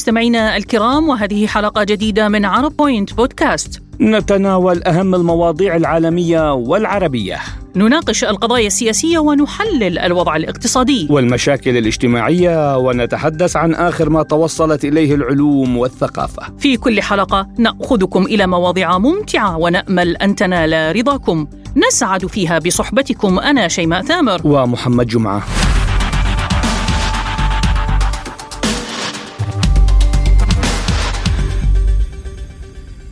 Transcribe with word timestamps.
مستمعينا 0.00 0.56
الكرام 0.56 1.08
وهذه 1.08 1.46
حلقة 1.46 1.84
جديدة 1.84 2.28
من 2.28 2.44
عرب 2.44 2.76
بوينت 2.76 3.14
بودكاست 3.14 3.82
نتناول 4.00 4.82
أهم 4.82 5.14
المواضيع 5.14 5.76
العالمية 5.76 6.54
والعربية. 6.54 7.38
نناقش 7.76 8.24
القضايا 8.24 8.66
السياسية 8.66 9.18
ونحلل 9.18 9.98
الوضع 9.98 10.36
الاقتصادي. 10.36 11.06
والمشاكل 11.10 11.76
الاجتماعية 11.76 12.78
ونتحدث 12.78 13.56
عن 13.56 13.74
آخر 13.74 14.10
ما 14.10 14.22
توصلت 14.22 14.84
إليه 14.84 15.14
العلوم 15.14 15.76
والثقافة. 15.76 16.42
في 16.58 16.76
كل 16.76 17.02
حلقة 17.02 17.48
نأخذكم 17.58 18.22
إلى 18.22 18.46
مواضيع 18.46 18.98
ممتعة 18.98 19.56
ونأمل 19.58 20.16
أن 20.16 20.34
تنال 20.34 20.96
رضاكم. 20.96 21.46
نسعد 21.76 22.26
فيها 22.26 22.58
بصحبتكم 22.58 23.38
أنا 23.38 23.68
شيماء 23.68 24.02
ثامر. 24.02 24.40
ومحمد 24.44 25.06
جمعة. 25.06 25.42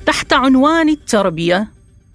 تحت 0.08 0.32
عنوان 0.32 0.88
التربية 0.88 1.68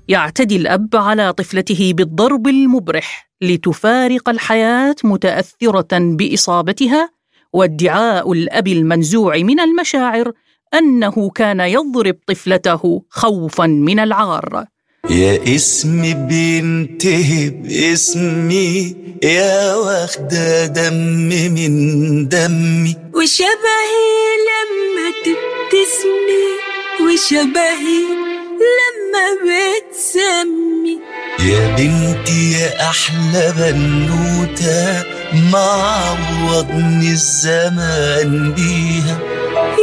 يعتدي 0.08 0.56
الأب 0.56 0.90
على 0.94 1.34
طفلته 1.34 1.94
بالضرب 1.96 2.48
المبرح 2.48 3.32
لتفارق 3.42 4.30
الحياة 4.30 4.96
متأثرة 5.04 5.88
بإصابتها 5.92 7.10
وادعاء 7.54 8.32
الأب 8.32 8.68
المنزوع 8.68 9.38
من 9.38 9.60
المشاعر 9.60 10.32
أنه 10.74 11.30
كان 11.30 11.60
يضرب 11.60 12.16
طفلته 12.28 13.04
خوفا 13.10 13.66
من 13.66 14.00
العار. 14.00 14.66
يا 15.10 15.56
اسمي 15.56 16.14
بينتهي 16.14 17.50
باسمي 17.50 18.96
يا 19.24 19.76
واخدة 19.76 20.66
دم 20.66 20.94
من 21.30 22.28
دمي. 22.28 22.96
وشبهي 23.14 24.04
لما 24.50 25.10
تبتسمي. 25.26 26.73
وشبهي 27.04 28.04
لما 28.78 29.28
بتسمي. 29.44 31.00
يا 31.40 31.76
بنتي 31.76 32.52
يا 32.52 32.90
أحلى 32.90 33.54
بنوتة 33.58 35.04
معوضني 35.52 37.12
الزمان 37.12 38.54
بيها. 38.54 39.20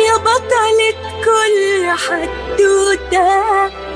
يا 0.06 0.16
بطلة 0.16 1.00
كل 1.24 1.86
حدوتة 2.04 3.28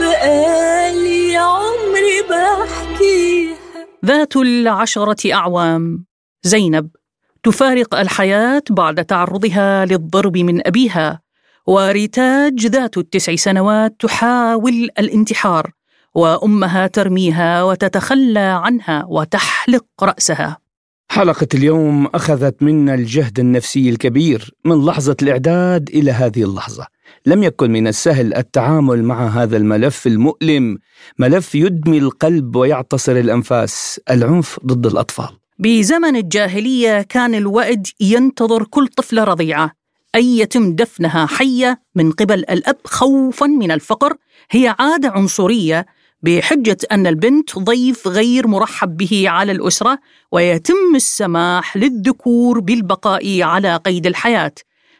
بقالي 0.00 1.36
عمري 1.36 2.22
بحكيها. 2.30 3.54
ذات 4.04 4.36
العشرة 4.36 5.32
أعوام 5.32 6.04
زينب 6.42 6.88
تفارق 7.42 7.94
الحياة 7.94 8.62
بعد 8.70 9.04
تعرضها 9.04 9.84
للضرب 9.84 10.36
من 10.36 10.66
أبيها. 10.66 11.23
وريتاج 11.66 12.66
ذات 12.66 12.98
التسع 12.98 13.34
سنوات 13.36 13.96
تحاول 14.00 14.88
الانتحار 14.98 15.70
وأمها 16.14 16.86
ترميها 16.86 17.62
وتتخلى 17.62 18.60
عنها 18.64 19.04
وتحلق 19.08 19.84
رأسها. 20.02 20.58
حلقة 21.10 21.46
اليوم 21.54 22.06
أخذت 22.06 22.62
منا 22.62 22.94
الجهد 22.94 23.40
النفسي 23.40 23.90
الكبير 23.90 24.54
من 24.64 24.84
لحظة 24.86 25.16
الإعداد 25.22 25.88
إلى 25.88 26.10
هذه 26.10 26.42
اللحظة. 26.42 26.86
لم 27.26 27.42
يكن 27.42 27.70
من 27.70 27.86
السهل 27.86 28.34
التعامل 28.34 29.04
مع 29.04 29.26
هذا 29.26 29.56
الملف 29.56 30.06
المؤلم 30.06 30.78
ملف 31.18 31.54
يدمي 31.54 31.98
القلب 31.98 32.56
ويعتصر 32.56 33.12
الأنفاس 33.12 34.00
العنف 34.10 34.60
ضد 34.66 34.86
الأطفال. 34.86 35.28
بزمن 35.58 36.16
الجاهلية 36.16 37.02
كان 37.02 37.34
الوأد 37.34 37.86
ينتظر 38.00 38.64
كل 38.64 38.88
طفلة 38.88 39.24
رضيعة. 39.24 39.83
أن 40.14 40.24
يتم 40.24 40.74
دفنها 40.74 41.26
حية 41.26 41.82
من 41.94 42.12
قبل 42.12 42.38
الأب 42.38 42.76
خوفا 42.84 43.46
من 43.46 43.70
الفقر. 43.70 44.16
هي 44.50 44.74
عادة 44.78 45.08
عنصرية 45.08 45.86
بحجة 46.22 46.76
أن 46.92 47.06
البنت 47.06 47.58
ضيف 47.58 48.08
غير 48.08 48.46
مرحب 48.46 48.96
به 48.96 49.24
على 49.28 49.52
الأسرة 49.52 49.98
ويتم 50.32 50.94
السماح 50.94 51.76
للذكور 51.76 52.60
بالبقاء 52.60 53.42
على 53.42 53.76
قيد 53.76 54.06
الحياة. 54.06 54.52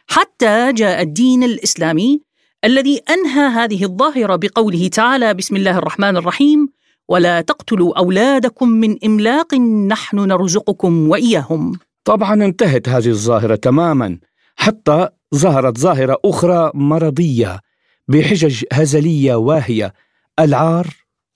حتى 0.07 0.73
جاء 0.73 1.01
الدين 1.01 1.43
الإسلامي 1.43 2.21
الذي 2.65 3.01
أنهى 3.09 3.47
هذه 3.47 3.83
الظاهرة 3.83 4.35
بقوله 4.35 4.87
تعالى 4.87 5.33
بسم 5.33 5.55
الله 5.55 5.77
الرحمن 5.77 6.17
الرحيم 6.17 6.69
ولا 7.09 7.41
تقتلوا 7.41 7.97
أولادكم 7.97 8.69
من 8.69 8.97
إملاق 9.05 9.53
نحن 9.89 10.17
نرزقكم 10.19 11.09
وإياهم. 11.09 11.79
طبعا 12.05 12.33
انتهت 12.33 12.89
هذه 12.89 13.07
الظاهرة 13.07 13.55
تماما. 13.55 14.19
حتى 14.65 15.09
ظهرت 15.35 15.77
ظاهرة 15.77 16.17
أخرى 16.25 16.71
مرضية 16.73 17.59
بحجج 18.07 18.63
هزلية 18.73 19.35
واهية. 19.35 19.93
العار 20.39 20.87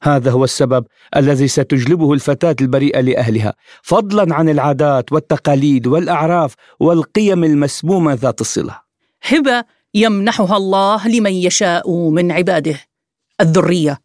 هذا 0.04 0.32
هو 0.32 0.44
السبب 0.44 0.86
الذي 1.16 1.48
ستجلبه 1.48 2.14
الفتاة 2.14 2.56
البريئة 2.62 3.02
لأهلها. 3.02 3.54
فضلا 3.84 4.36
عن 4.36 4.50
العادات 4.50 5.14
والتقاليد 5.14 5.88
والأعراف 5.88 6.54
والقيم 6.80 7.44
المسمومة 7.44 8.14
ذات 8.14 8.42
الصلة. 8.42 8.80
هبة 9.24 9.64
يمنحها 9.94 10.58
الله 10.58 11.08
لمن 11.08 11.34
يشاء 11.34 12.10
من 12.10 12.32
عباده. 12.32 12.80
الذرية 13.42 13.98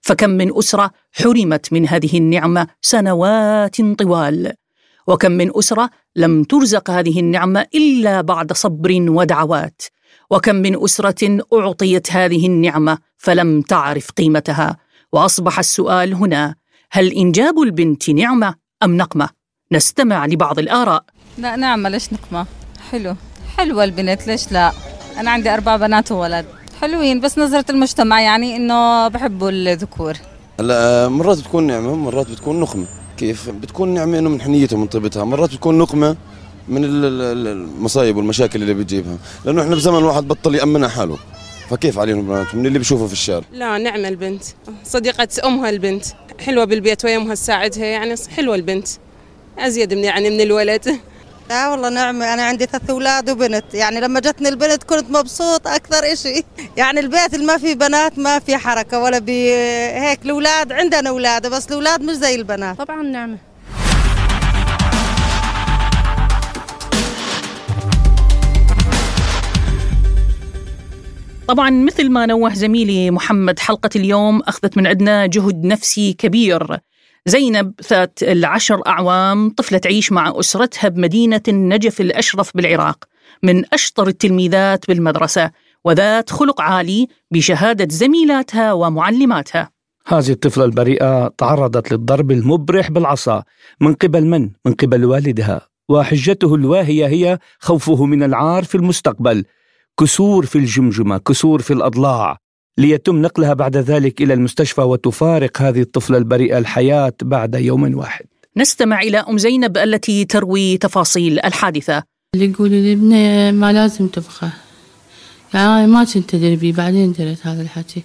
فكم 0.00 0.30
من 0.30 0.58
أسرة 0.58 0.90
حرمت 1.12 1.72
من 1.72 1.88
هذه 1.88 2.18
النعمة 2.18 2.66
سنوات 2.82 3.80
طوال. 3.80 4.52
وكم 5.10 5.32
من 5.32 5.50
أسرة 5.58 5.90
لم 6.16 6.44
ترزق 6.44 6.90
هذه 6.90 7.20
النعمة 7.20 7.66
إلا 7.74 8.20
بعد 8.20 8.52
صبر 8.52 8.90
ودعوات. 9.08 9.82
وكم 10.30 10.54
من 10.54 10.84
أسرة 10.84 11.38
أعطيت 11.52 12.12
هذه 12.12 12.46
النعمة 12.46 12.98
فلم 13.16 13.62
تعرف 13.62 14.10
قيمتها. 14.10 14.76
وأصبح 15.12 15.58
السؤال 15.58 16.14
هنا 16.14 16.54
هل 16.92 17.12
إنجاب 17.12 17.58
البنت 17.58 18.10
نعمة 18.10 18.54
أم 18.82 18.96
نقمة؟ 18.96 19.28
نستمع 19.72 20.26
لبعض 20.26 20.58
الآراء. 20.58 21.04
لا 21.38 21.56
نعمة 21.56 21.88
ليش 21.88 22.12
نقمة؟ 22.12 22.46
حلو. 22.90 23.16
حلوة 23.56 23.84
البنت 23.84 24.26
ليش 24.26 24.52
لا؟ 24.52 24.72
أنا 25.18 25.30
عندي 25.30 25.54
أربع 25.54 25.76
بنات 25.76 26.12
وولد. 26.12 26.46
حلوين 26.80 27.20
بس 27.20 27.38
نظرة 27.38 27.64
المجتمع 27.70 28.20
يعني 28.20 28.56
إنه 28.56 29.08
بحبوا 29.08 29.50
الذكور. 29.50 30.14
هلا 30.60 31.08
مرات 31.08 31.38
بتكون 31.38 31.66
نعمة 31.66 31.94
مرات 31.94 32.30
بتكون 32.30 32.60
نقمة. 32.60 32.99
كيف؟ 33.20 33.50
بتكون 33.50 33.88
نعمة 33.88 34.18
إنه 34.18 34.28
من 34.30 34.40
حنيتها 34.40 34.76
ومن 34.76 34.86
طيبتها. 34.86 35.24
مرات 35.24 35.50
بتكون 35.50 35.78
نقمة 35.78 36.16
من 36.68 36.84
ال- 36.84 37.04
ال- 37.04 37.46
المصايب 37.46 38.16
والمشاكل 38.16 38.62
اللي 38.62 38.74
بتجيبها. 38.74 39.16
لأنه 39.44 39.62
إحنا 39.62 39.74
بزمن 39.74 39.98
الواحد 39.98 40.28
بطل 40.28 40.54
يأمنها 40.54 40.88
حاله. 40.88 41.18
فكيف 41.70 41.98
عليهم 41.98 42.18
البنات 42.18 42.54
من 42.54 42.66
اللي 42.66 42.78
بيشوفه 42.78 43.06
في 43.06 43.12
الشارع. 43.12 43.44
لا 43.52 43.78
نعمة 43.78 44.08
البنت. 44.08 44.42
صديقة 44.84 45.28
أمها 45.44 45.70
البنت. 45.70 46.04
حلوة 46.40 46.64
بالبيت 46.64 47.04
ويا 47.04 47.16
أمها 47.16 47.34
تساعدها 47.34 47.84
يعني 47.84 48.14
حلوة 48.36 48.54
البنت. 48.54 48.88
أزيد 49.58 49.94
من 49.94 50.04
يعني 50.04 50.30
من 50.30 50.40
الولد. 50.40 50.96
لا 51.50 51.68
والله 51.68 51.88
نعمة 51.88 52.34
أنا 52.34 52.42
عندي 52.42 52.66
ثلاث 52.66 52.90
أولاد 52.90 53.30
وبنت. 53.30 53.74
يعني 53.74 54.00
لما 54.00 54.20
جتني 54.20 54.48
البنت 54.48 54.82
كنت 54.82 55.10
مبسوط 55.10 55.66
أكثر 55.66 56.12
إشي. 56.12 56.44
يعني 56.76 57.00
البيت 57.00 57.34
اللي 57.34 57.46
ما 57.46 57.58
في 57.58 57.74
بنات 57.74 58.18
ما 58.18 58.38
في 58.38 58.56
حركة 58.56 58.98
ولا 58.98 59.18
بي 59.18 59.54
هيك. 60.00 60.24
الأولاد 60.24 60.72
عندنا 60.72 61.08
أولاد 61.08 61.46
بس 61.46 61.66
الأولاد 61.68 62.02
مش 62.02 62.14
زي 62.14 62.34
البنات. 62.34 62.78
طبعا 62.78 63.02
نعمة 63.02 63.38
طبعا 71.48 71.70
مثل 71.70 72.10
ما 72.10 72.26
نوه 72.26 72.54
زميلي 72.54 73.10
محمد 73.10 73.58
حلقة 73.58 73.90
اليوم 73.96 74.40
أخذت 74.40 74.76
من 74.76 74.86
عندنا 74.86 75.26
جهد 75.26 75.64
نفسي 75.64 76.12
كبير. 76.12 76.80
زينب 77.26 77.72
ذات 77.90 78.22
العشر 78.22 78.86
أعوام 78.86 79.50
طفلة 79.50 79.78
تعيش 79.78 80.12
مع 80.12 80.32
أسرتها 80.36 80.88
بمدينة 80.88 81.42
النجف 81.48 82.00
الأشرف 82.00 82.56
بالعراق 82.56 83.04
من 83.42 83.64
أشطر 83.72 84.08
التلميذات 84.08 84.88
بالمدرسة 84.88 85.50
وذات 85.84 86.30
خلق 86.30 86.60
عالي 86.60 87.08
بشهادة 87.30 87.88
زميلاتها 87.90 88.72
ومعلماتها. 88.72 89.70
هذه 90.06 90.30
الطفلة 90.30 90.64
البريئة 90.64 91.28
تعرضت 91.28 91.92
للضرب 91.92 92.30
المبرح 92.30 92.90
بالعصا 92.90 93.44
من 93.80 93.94
قبل 93.94 94.24
من؟ 94.24 94.50
من 94.66 94.74
قبل 94.74 95.04
والدها. 95.04 95.68
وحجته 95.88 96.54
الواهية 96.54 97.06
هي 97.06 97.38
خوفه 97.58 98.04
من 98.04 98.22
العار 98.22 98.64
في 98.64 98.74
المستقبل. 98.74 99.44
كسور 100.00 100.46
في 100.46 100.56
الجمجمة 100.56 101.18
كسور 101.18 101.62
في 101.62 101.72
الأضلاع. 101.72 102.36
ليتم 102.80 103.22
نقلها 103.22 103.54
بعد 103.54 103.76
ذلك 103.76 104.22
إلى 104.22 104.34
المستشفى 104.34 104.80
وتفارق 104.80 105.62
هذه 105.62 105.80
الطفلة 105.80 106.18
البريئة 106.18 106.58
الحياة 106.58 107.12
بعد 107.22 107.54
يوم 107.54 107.94
واحد. 107.94 108.24
نستمع 108.56 109.00
إلى 109.02 109.18
أم 109.18 109.38
زينب 109.38 109.78
التي 109.78 110.24
تروي 110.24 110.76
تفاصيل 110.78 111.40
الحادثة. 111.40 112.02
اللي 112.34 112.50
يقول 112.50 112.72
الابنة 112.72 113.50
ما 113.50 113.72
لازم 113.72 114.06
تبقى. 114.06 114.50
يعني 115.54 115.66
أنا 115.66 115.86
ما 115.86 116.04
كنت 116.04 116.34
أدري 116.34 116.56
بيه 116.56 116.72
بعدين 116.72 117.12
دريت 117.12 117.46
هذا 117.46 117.62
الحكي. 117.62 118.02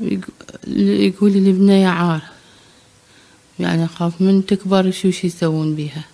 يق- 0.00 0.28
يقول 0.76 1.30
الابنة 1.30 1.88
عار. 1.88 2.22
يعني 3.58 3.84
أخاف 3.84 4.20
من 4.20 4.46
تكبر 4.46 4.90
شو 4.90 5.10
شي 5.10 5.26
يسوون 5.26 5.74
بيها. 5.74 6.04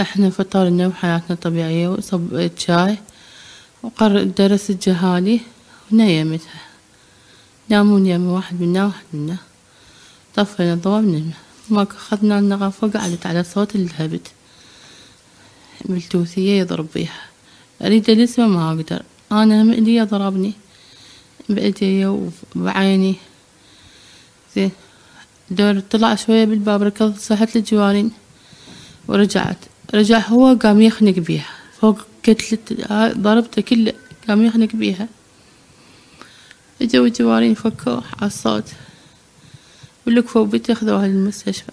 إحنا 0.00 0.30
فطرنا 0.30 0.86
وحياتنا 0.86 1.36
طبيعية 1.36 1.88
وصبت 1.88 2.58
شاي 2.58 2.96
وقرر 3.82 4.22
درس 4.22 4.70
الجهالي. 4.70 5.40
ونيمتها 5.92 6.60
نامون 7.68 8.06
يم 8.06 8.26
واحد 8.26 8.60
منا 8.60 8.84
واحد 8.84 9.04
منا. 9.12 9.36
طفينا 10.34 10.72
الضوء 10.72 11.00
من 11.00 11.30
ما 11.70 11.82
أخذنا 11.82 12.38
النغف 12.38 12.84
وقعدت 12.84 13.26
على 13.26 13.44
صوت 13.44 13.74
الهبت 13.74 14.26
بالتوثية 15.84 16.60
يضرب 16.60 16.86
بيها. 16.94 17.20
أريد 17.82 18.10
الاسمه 18.10 18.48
ما 18.48 18.68
أقدر. 18.68 19.02
أنا 19.32 19.62
هم 19.62 20.04
ضربني. 20.04 20.52
بإيدي 21.48 22.06
وبعيني 22.06 23.14
زين. 24.56 24.70
دور 25.50 25.80
طلع 25.80 26.14
شوية 26.14 26.44
بالباب 26.44 26.82
ركض 26.82 27.18
صحت 27.18 27.56
للجوارين 27.56 28.10
ورجعت. 29.08 29.58
رجع 29.94 30.18
هو 30.18 30.56
قام 30.62 30.82
يخنق 30.82 31.18
بيها. 31.18 31.50
فوق 31.80 31.98
كتلة 32.22 33.12
ضربته 33.12 33.62
كله 33.62 33.92
قام 34.28 34.44
يخنق 34.46 34.68
بيها. 34.74 35.08
اجوا 36.82 37.06
الجوارين 37.06 37.54
فكوه 37.54 38.02
على 38.20 38.26
الصوت. 38.26 38.64
بيتي 40.36 40.72
اخذوها 40.72 41.08
للمستشفى. 41.08 41.72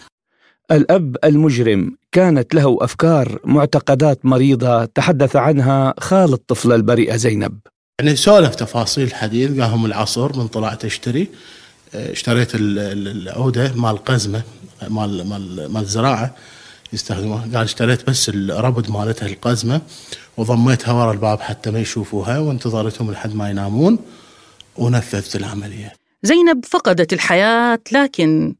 الأب 0.71 1.17
المجرم 1.23 1.97
كانت 2.11 2.55
له 2.55 2.77
أفكار 2.81 3.39
معتقدات 3.43 4.25
مريضة 4.25 4.85
تحدث 4.85 5.35
عنها 5.35 5.93
خال 5.99 6.33
الطفلة 6.33 6.75
البريئة 6.75 7.15
زينب. 7.15 7.59
يعني 7.99 8.15
سولف 8.15 8.55
تفاصيل 8.55 9.03
الحديث 9.07 9.59
قاهم 9.59 9.85
العصر 9.85 10.37
من 10.37 10.47
طلعت 10.47 10.85
اشتري 10.85 11.27
اشتريت 11.93 12.55
ال- 12.55 12.79
ال- 12.79 13.07
العودة 13.07 13.73
مال 13.75 13.97
قزمة 13.97 14.41
مال 14.89 15.27
مال 15.29 15.71
مال 15.71 15.81
الزراعه 15.81 16.35
يستخدموها. 16.93 17.41
قال 17.41 17.63
اشتريت 17.63 18.09
بس 18.09 18.29
الربد 18.29 18.91
مالتها 18.91 19.27
القزمة 19.27 19.81
وضميتها 20.37 20.93
ورا 20.93 21.11
الباب 21.11 21.39
حتى 21.39 21.71
ما 21.71 21.79
يشوفوها 21.79 22.39
وانتظرتهم 22.39 23.11
لحد 23.11 23.35
ما 23.35 23.49
ينامون. 23.49 23.99
ونفذت 24.77 25.35
العملية. 25.35 25.93
زينب 26.23 26.65
فقدت 26.65 27.13
الحياة 27.13 27.79
لكن 27.91 28.55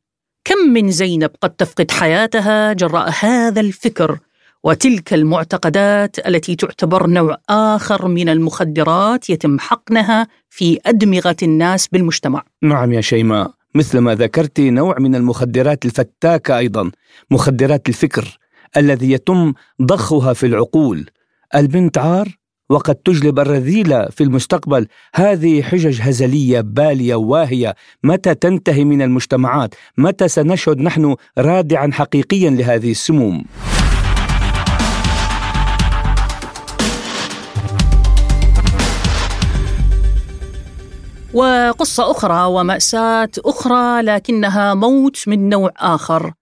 كم 0.45 0.57
من 0.73 0.91
زينب 0.91 1.31
قد 1.41 1.49
تفقد 1.49 1.91
حياتها 1.91 2.73
جراء 2.73 3.13
هذا 3.19 3.61
الفكر 3.61 4.19
وتلك 4.63 5.13
المعتقدات 5.13 6.27
التي 6.27 6.55
تعتبر 6.55 7.07
نوع 7.07 7.37
آخر 7.49 8.07
من 8.07 8.29
المخدرات 8.29 9.29
يتم 9.29 9.59
حقنها 9.59 10.27
في 10.49 10.79
أدمغة 10.85 11.35
الناس 11.43 11.87
بالمجتمع 11.87 12.43
نعم 12.61 12.93
يا 12.93 13.01
شيماء 13.01 13.51
مثل 13.75 13.97
ما 13.97 14.15
ذكرت 14.15 14.59
نوع 14.59 14.99
من 14.99 15.15
المخدرات 15.15 15.85
الفتاكة 15.85 16.57
أيضا 16.57 16.91
مخدرات 17.31 17.89
الفكر 17.89 18.37
الذي 18.77 19.11
يتم 19.11 19.53
ضخها 19.81 20.33
في 20.33 20.45
العقول 20.45 21.09
البنت 21.55 21.97
عار 21.97 22.37
وقد 22.69 22.95
تجلب 22.95 23.39
الرذيلة 23.39 24.05
في 24.05 24.23
المستقبل. 24.23 24.87
هذه 25.15 25.61
حجج 25.61 26.01
هزلية 26.01 26.61
بالية 26.61 27.15
واهية. 27.15 27.75
متى 28.03 28.35
تنتهي 28.35 28.83
من 28.83 29.01
المجتمعات؟ 29.01 29.75
متى 29.97 30.27
سنشهد 30.27 30.81
نحن 30.81 31.15
رادعا 31.37 31.89
حقيقيا 31.93 32.49
لهذه 32.49 32.91
السموم؟ 32.91 33.45
وقصة 41.33 42.11
أخرى 42.11 42.45
ومأساة 42.45 43.29
أخرى 43.39 44.01
لكنها 44.01 44.73
موت 44.73 45.27
من 45.27 45.49
نوع 45.49 45.71
آخر. 45.77 46.33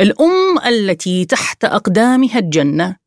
الأم 0.00 0.58
التي 0.66 1.24
تحت 1.24 1.64
أقدامها 1.64 2.38
الجنة. 2.38 2.99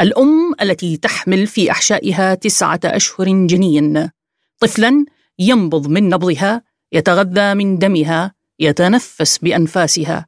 الأم 0.00 0.54
التي 0.62 0.96
تحمل 0.96 1.46
في 1.46 1.70
أحشائها 1.70 2.34
تسعة 2.34 2.80
أشهر 2.84 3.46
جنين. 3.46 4.10
طفلا 4.58 5.04
ينبض 5.38 5.88
من 5.88 6.08
نبضها 6.08 6.62
يتغذى 6.92 7.54
من 7.54 7.78
دمها 7.78 8.32
يتنفس 8.60 9.38
بأنفاسها. 9.38 10.26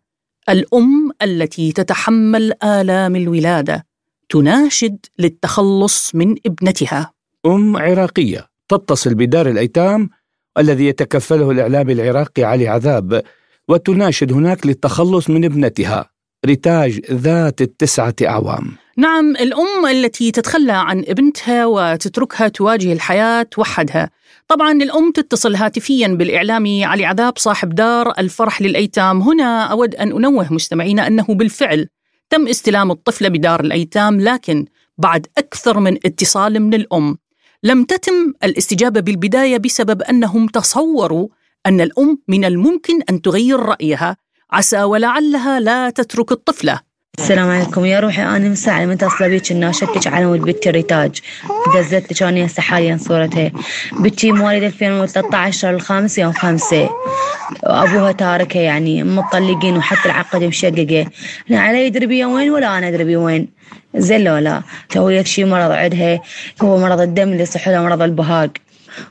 الأم 0.49 1.11
التي 1.23 1.73
تتحمل 1.73 2.53
آلام 2.65 3.17
الولادة 3.17 3.87
تناشد 4.29 4.99
للتخلص 5.19 6.14
من 6.14 6.37
ابنتها. 6.47 7.12
أم 7.47 7.76
عراقية 7.76 8.47
تتصل 8.69 9.14
بدار 9.14 9.49
الأيتام 9.49 10.11
الذي 10.59 10.87
يتكفله 10.87 11.50
الإعلام 11.50 11.91
العراقي 11.91 12.44
علي 12.44 12.69
عذاب 12.69 13.23
وتناشد 13.69 14.32
هناك 14.32 14.67
للتخلص 14.67 15.31
من 15.31 15.44
ابنتها. 15.44 16.11
ريتاج 16.47 17.00
ذات 17.12 17.61
التسعة 17.61 18.14
أعوام. 18.23 18.76
نعم 18.99 19.37
الأم 19.37 19.87
التي 19.87 20.31
تتخلى 20.31 20.73
عن 20.73 21.05
ابنتها 21.09 21.67
وتتركها 21.67 22.49
تواجه 22.49 22.93
الحياة 22.93 23.47
وحدها 23.59 24.11
طبعا 24.49 24.73
الأم 24.73 25.12
تتصل 25.12 25.55
هاتفيا 25.55 26.09
بالإعلامي 26.09 26.85
علي 26.85 27.06
عذاب 27.06 27.39
صاحب 27.39 27.75
دار 27.75 28.12
الفرح 28.19 28.62
للأيتام. 28.62 29.23
هنا 29.23 29.65
أود 29.65 29.95
أن 29.95 30.12
أنوه 30.12 30.53
مستمعينا 30.53 31.06
أنه 31.06 31.25
بالفعل 31.29 31.89
تم 32.31 32.49
استلام 32.49 32.91
الطفلة 32.91 33.29
بدار 33.29 33.61
الأيتام 33.61 34.21
لكن 34.21 34.65
بعد 34.99 35.27
أكثر 35.39 35.81
من 35.81 35.95
اتصال 36.06 36.61
من 36.61 36.75
الأم. 36.75 37.19
لم 37.62 37.85
تتم 37.85 38.33
الاستجابة 38.45 39.00
بالبداية 39.00 39.59
بسبب 39.59 40.03
أنهم 40.03 40.47
تصوروا 40.47 41.29
أن 41.67 41.81
الأم 41.81 42.19
من 42.29 42.45
الممكن 42.45 43.03
أن 43.11 43.23
تغير 43.23 43.61
رأيها. 43.61 44.17
عسى 44.50 44.83
ولعلها 44.83 45.61
لا 45.61 45.91
تترك 45.91 46.33
الطفلة. 46.33 46.88
السلام 47.19 47.50
عليكم. 47.50 47.85
يا 47.85 48.00
روحي 48.00 48.23
أنا 48.23 48.38
من 48.38 48.55
ساعة 48.55 48.87
متصله 48.87 49.29
بيك 49.29 49.53
انه 49.53 49.70
شكك 49.70 50.06
على 50.06 50.26
ولد 50.26 50.43
بنتي 50.43 50.70
ريتاج 50.70 51.20
دزت 51.75 52.12
لك 52.12 52.23
أنا 52.23 52.47
هسه 52.47 52.62
حاليا 52.62 52.97
صورتها؟ 52.97 53.53
بنتي 54.00 54.32
مواليد 54.32 54.62
2013 54.62 55.59
شهر 55.59 55.75
الخامس 55.75 56.19
يوم 56.19 56.32
خمسة. 56.32 56.88
أبوها 57.65 58.12
تاركها 58.12 58.62
يعني 58.62 59.03
مطلقين 59.03 59.76
وحتى 59.76 60.06
العقد 60.09 60.44
مشققة. 60.44 61.06
لا 61.49 61.59
علي 61.59 61.87
يدري 61.87 62.06
بيا 62.06 62.26
وين 62.26 62.50
ولا 62.50 62.79
أنا 62.79 62.88
ادري 62.88 63.05
بيا 63.05 63.19
وين 63.19 63.49
لا. 63.94 64.62
توي 64.88 65.25
شي 65.25 65.44
مرض 65.44 65.71
عندها 65.71 66.21
هو 66.62 66.78
مرض 66.78 67.00
الدم 67.00 67.28
اللي 67.33 67.47
صح 67.47 67.69
له 67.69 67.83
مرض 67.83 68.02
البهاق. 68.02 68.50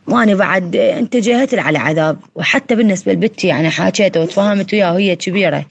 وأنا 0.08 0.34
بعد 0.36 0.76
انتجهت 0.76 1.54
على 1.54 1.80
عذاب. 1.80 2.18
وحتى 2.36 2.76
بالنسبة 2.76 3.14
لبنتي 3.14 3.48
يعني 3.48 3.70
حاكيت 3.70 4.18
وتفاهمت 4.18 4.74
وياها 4.74 4.92
وهي 4.92 5.16
كبيرة. 5.16 5.66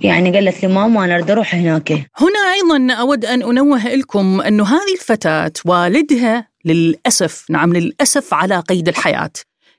يعني 0.00 0.32
قالت 0.32 0.62
لي 0.62 0.74
ماما 0.74 1.04
أنا 1.04 1.14
أريد 1.14 1.30
أروح 1.30 1.54
هناك. 1.54 1.92
هنا 1.92 2.38
أيضا 2.54 2.94
أود 2.94 3.24
أن 3.24 3.42
أنوه 3.42 3.88
لكم 3.94 4.40
أن 4.40 4.60
هذه 4.60 4.94
الفتاة 4.94 5.52
والدها 5.64 6.48
للأسف 6.64 7.50
نعم 7.50 7.72
للأسف 7.72 8.34
على 8.34 8.60
قيد 8.60 8.88
الحياة. 8.88 9.30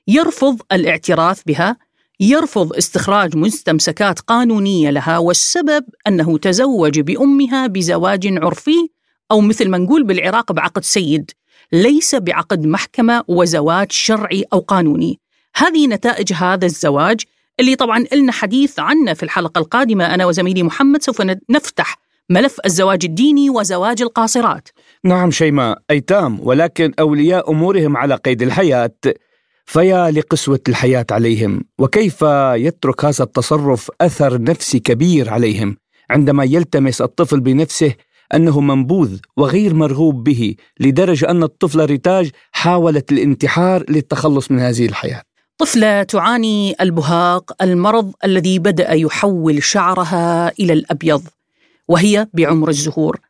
يرفض 0.08 0.60
الاعتراف 0.72 1.42
بها 1.46 1.76
يرفض 2.20 2.72
استخراج 2.72 3.36
مستمسكات 3.36 4.20
قانونية 4.20 4.90
لها 4.90 5.18
والسبب 5.18 5.84
أنه 6.06 6.38
تزوج 6.38 7.00
بأمها 7.00 7.66
بزواج 7.66 8.38
عرفي 8.38 8.88
أو 9.30 9.40
مثل 9.40 9.68
ما 9.68 9.78
نقول 9.78 10.04
بالعراق 10.04 10.52
بعقد 10.52 10.84
سيد 10.84 11.30
ليس 11.72 12.14
بعقد 12.14 12.66
محكمة 12.66 13.24
وزواج 13.28 13.92
شرعي 13.92 14.44
أو 14.52 14.58
قانوني. 14.58 15.20
هذه 15.56 15.86
نتائج 15.86 16.32
هذا 16.32 16.66
الزواج 16.66 17.20
اللي 17.60 17.74
طبعا 17.74 18.04
لنا 18.14 18.32
حديث 18.32 18.78
عنه 18.78 19.14
في 19.14 19.22
الحلقة 19.22 19.58
القادمة 19.58 20.14
أنا 20.14 20.26
وزميلي 20.26 20.62
محمد 20.62 21.02
سوف 21.02 21.22
نفتح 21.50 21.96
ملف 22.30 22.56
الزواج 22.66 23.04
الديني 23.04 23.50
وزواج 23.50 24.02
القاصرات. 24.02 24.68
نعم 25.04 25.30
شيماء 25.30 25.78
أيتام 25.90 26.40
ولكن 26.40 26.92
أولياء 27.00 27.50
أمورهم 27.50 27.96
على 27.96 28.14
قيد 28.14 28.42
الحياة 28.42 28.94
فيا 29.64 30.10
لقسوة 30.10 30.60
الحياة 30.68 31.06
عليهم 31.10 31.60
وكيف 31.78 32.22
يترك 32.54 33.04
هذا 33.04 33.24
التصرف 33.24 33.90
أثر 34.00 34.42
نفسي 34.42 34.78
كبير 34.78 35.30
عليهم؟ 35.30 35.76
عندما 36.10 36.44
يلتمس 36.44 37.02
الطفل 37.02 37.40
بنفسه 37.40 37.94
أنه 38.34 38.60
منبوذ 38.60 39.18
وغير 39.36 39.74
مرغوب 39.74 40.24
به 40.24 40.54
لدرجة 40.80 41.30
أن 41.30 41.42
الطفلة 41.42 41.84
ريتاج 41.84 42.30
حاولت 42.52 43.12
الانتحار 43.12 43.84
للتخلص 43.88 44.50
من 44.50 44.58
هذه 44.58 44.86
الحياة. 44.86 45.27
طفلة 45.58 46.02
تعاني 46.02 46.74
البهاق 46.80 47.62
المرض 47.62 48.12
الذي 48.24 48.58
بدأ 48.58 48.92
يحول 48.92 49.62
شعرها 49.62 50.52
إلى 50.60 50.72
الأبيض 50.72 51.22
وهي 51.88 52.28
بعمر 52.34 52.68
الزهور. 52.68 53.20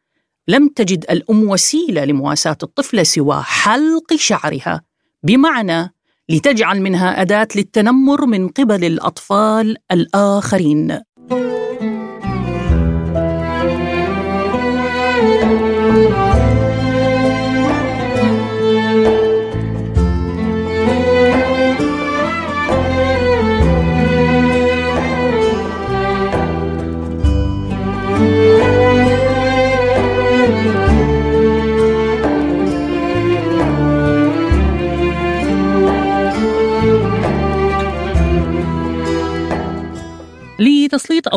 لم 0.49 0.69
تجد 0.69 1.05
الأم 1.11 1.51
وسيلة 1.51 2.05
لمواساة 2.05 2.57
الطفلة 2.63 3.03
سوى 3.03 3.43
حلق 3.43 4.15
شعرها. 4.17 4.83
بمعنى 5.23 5.95
لتجعل 6.29 6.81
منها 6.81 7.23
أداة 7.23 7.49
للتنمر 7.57 8.27
من 8.27 8.49
قبل 8.49 8.85
الأطفال 8.85 9.77
الآخرين. 9.93 11.01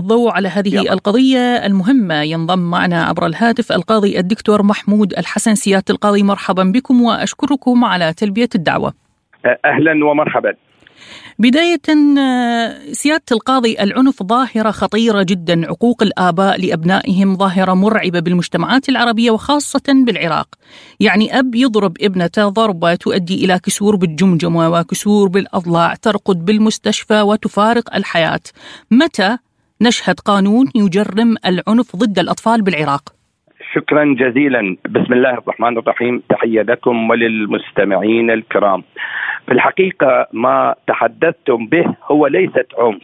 الضوء 0.02 0.32
على 0.32 0.48
هذه 0.48 0.76
يلا. 0.76 0.94
القضية 0.94 1.66
المهمة 1.66 2.22
ينضم 2.22 2.60
معنا 2.60 3.04
عبر 3.04 3.26
الهاتف 3.26 3.72
القاضي 3.72 4.20
الدكتور 4.20 4.64
محمود 4.64 5.14
الحسن 5.14 5.56
سيادة 5.56 5.86
القاضي. 5.90 6.24
مرحبا 6.24 6.64
بكم 6.64 7.02
وأشكركم 7.02 7.86
على 7.86 8.14
تلبية 8.14 8.50
الدعوة. 8.56 8.94
أهلا 9.66 10.06
ومرحبا. 10.06 10.54
بداية 11.40 11.82
سيادة 12.92 13.24
القاضي 13.32 13.78
العنف 13.80 14.24
ظاهرة 14.24 14.72
خطيرة 14.72 15.24
جدا. 15.24 15.68
عقوق 15.68 16.04
الآباء 16.04 16.62
لأبنائهم 16.62 17.38
ظاهرة 17.38 17.74
مرعبة 17.74 18.20
بالمجتمعات 18.20 18.90
العربية 18.90 19.32
وخاصة 19.32 19.82
بالعراق. 19.88 20.48
يعني 21.00 21.40
أب 21.40 21.56
يضرب 21.56 21.98
ابنته 22.02 22.50
ضربة 22.50 22.96
تؤدي 22.96 23.46
إلى 23.46 23.60
كسور 23.60 23.96
بالجمجمة 23.96 24.70
وكسور 24.70 25.28
بالأضلاع 25.30 25.96
ترقد 25.96 26.46
بالمستشفى 26.46 27.22
وتفارق 27.22 27.96
الحياة. 27.96 28.46
متى 28.92 29.38
نشهد 29.88 30.20
قانون 30.20 30.66
يجرم 30.76 31.36
العنف 31.46 31.96
ضد 31.96 32.20
الأطفال 32.20 32.62
بالعراق؟ 32.62 33.02
شكرا 33.74 34.16
جزيلا. 34.20 34.78
بسم 34.90 35.14
الله 35.14 35.34
الرحمن 35.34 35.78
الرحيم. 35.78 36.24
تحية 36.30 36.62
لكم 36.62 37.10
وللمستمعين 37.10 38.32
الكرام. 38.32 38.84
في 39.46 39.52
الحقيقة 39.52 40.28
ما 40.34 40.76
تحدثتم 40.88 41.66
به 41.66 41.86
هو 42.04 42.28
ليست 42.28 42.68
عنف. 42.78 43.04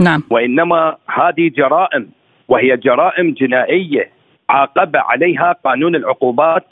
نعم. 0.00 0.22
وإنما 0.30 0.96
هذه 1.08 1.50
جرائم 1.56 2.08
وهي 2.48 2.76
جرائم 2.76 3.30
جنائية 3.30 4.10
عاقب 4.48 4.96
عليها 4.96 5.56
قانون 5.64 5.96
العقوبات 5.96 6.66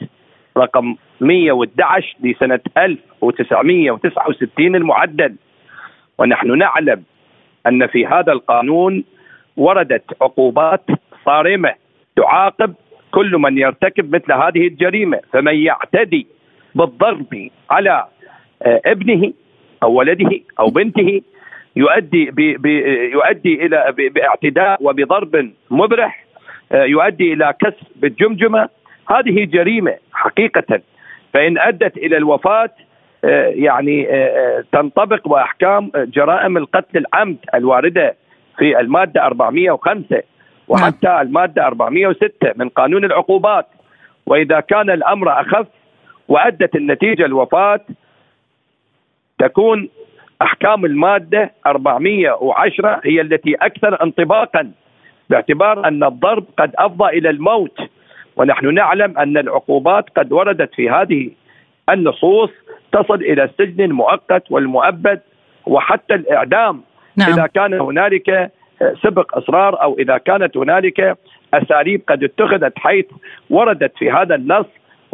رقم 0.56 0.96
111 1.20 2.16
لسنة 2.20 2.60
1969 2.76 4.76
المعدل. 4.76 5.34
ونحن 6.18 6.58
نعلم 6.58 7.02
أن 7.66 7.86
في 7.86 8.06
هذا 8.06 8.32
القانون 8.32 9.04
وردت 9.56 10.04
عقوبات 10.22 10.84
صارمة 11.24 11.74
تعاقب 12.16 12.74
كل 13.10 13.38
من 13.38 13.58
يرتكب 13.58 14.14
مثل 14.14 14.32
هذه 14.32 14.66
الجريمة 14.66 15.20
فمن 15.32 15.54
يعتدي 15.54 16.26
بالضرب 16.74 17.50
على 17.70 18.06
آه، 18.62 18.80
ابنه 18.86 19.32
أو 19.82 19.92
ولده 19.92 20.40
أو 20.60 20.66
بنته 20.66 21.22
يؤدي 21.76 22.30
ب 22.30 22.36
ب 22.62 22.66
يؤدي 23.12 23.66
إلى 23.66 23.94
باعتداء 24.14 24.78
وبضرب 24.82 25.50
مبرح 25.70 26.24
آه، 26.72 26.84
يؤدي 26.84 27.32
إلى 27.32 27.54
كسر 27.60 27.86
بالجمجمة. 27.96 28.68
هذه 29.10 29.44
جريمة 29.44 29.94
حقيقة. 30.12 30.80
فإن 31.32 31.58
أدت 31.58 31.96
إلى 31.96 32.16
الوفاة 32.16 32.70
آه، 33.24 33.46
يعني 33.46 34.08
تنطبق 34.72 35.20
واحكام 35.24 35.90
جرائم 35.94 36.56
القتل 36.56 36.98
العمد 36.98 37.36
الواردة 37.54 38.16
في 38.58 38.80
المادة 38.80 39.26
405 39.26 40.22
وحتى 40.68 41.20
المادة 41.20 41.66
406 41.66 42.52
من 42.56 42.68
قانون 42.68 43.04
العقوبات. 43.04 43.66
وإذا 44.26 44.60
كان 44.60 44.90
الأمر 44.90 45.40
أخف 45.40 45.66
وأدت 46.28 46.76
النتيجة 46.76 47.24
الوفاة 47.24 47.80
تكون 49.38 49.88
أحكام 50.42 50.84
المادة 50.84 51.50
410 51.66 53.00
هي 53.04 53.20
التي 53.20 53.54
أكثر 53.54 54.02
انطباقا 54.02 54.72
باعتبار 55.30 55.88
أن 55.88 56.04
الضرب 56.04 56.44
قد 56.58 56.72
أفضى 56.78 57.18
إلى 57.18 57.30
الموت. 57.30 57.78
ونحن 58.36 58.74
نعلم 58.74 59.18
أن 59.18 59.36
العقوبات 59.38 60.04
قد 60.16 60.32
وردت 60.32 60.74
في 60.74 60.90
هذه 60.90 61.30
النصوص 61.90 62.50
تصل 62.92 63.14
إلى 63.14 63.44
السجن 63.44 63.84
المؤقت 63.84 64.42
والمؤبد 64.50 65.20
وحتى 65.66 66.14
الإعدام. 66.14 66.82
نعم. 67.16 67.32
إذا 67.32 67.46
كان 67.46 67.74
هنالك 67.74 68.50
سبق 69.02 69.36
اصرار 69.36 69.82
أو 69.82 69.98
إذا 69.98 70.18
كانت 70.18 70.56
هنالك 70.56 71.18
أساليب 71.54 72.02
قد 72.08 72.24
اتخذت 72.24 72.78
حيث 72.78 73.06
وردت 73.50 73.92
في 73.98 74.10
هذا 74.10 74.34
النص 74.34 74.66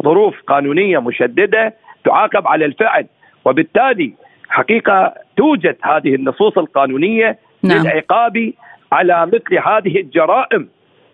ظروف 0.03 0.41
قانونية 0.47 0.99
مشددة 0.99 1.73
تعاقب 2.05 2.47
على 2.47 2.65
الفعل 2.65 3.07
وبالتالي 3.45 4.13
حقيقة 4.49 5.13
توجد 5.37 5.75
هذه 5.81 6.15
النصوص 6.15 6.57
القانونية 6.57 7.37
نعم. 7.63 7.81
للعقاب 7.83 8.51
على 8.91 9.25
مثل 9.25 9.59
هذه 9.67 9.99
الجرائم 9.99 10.69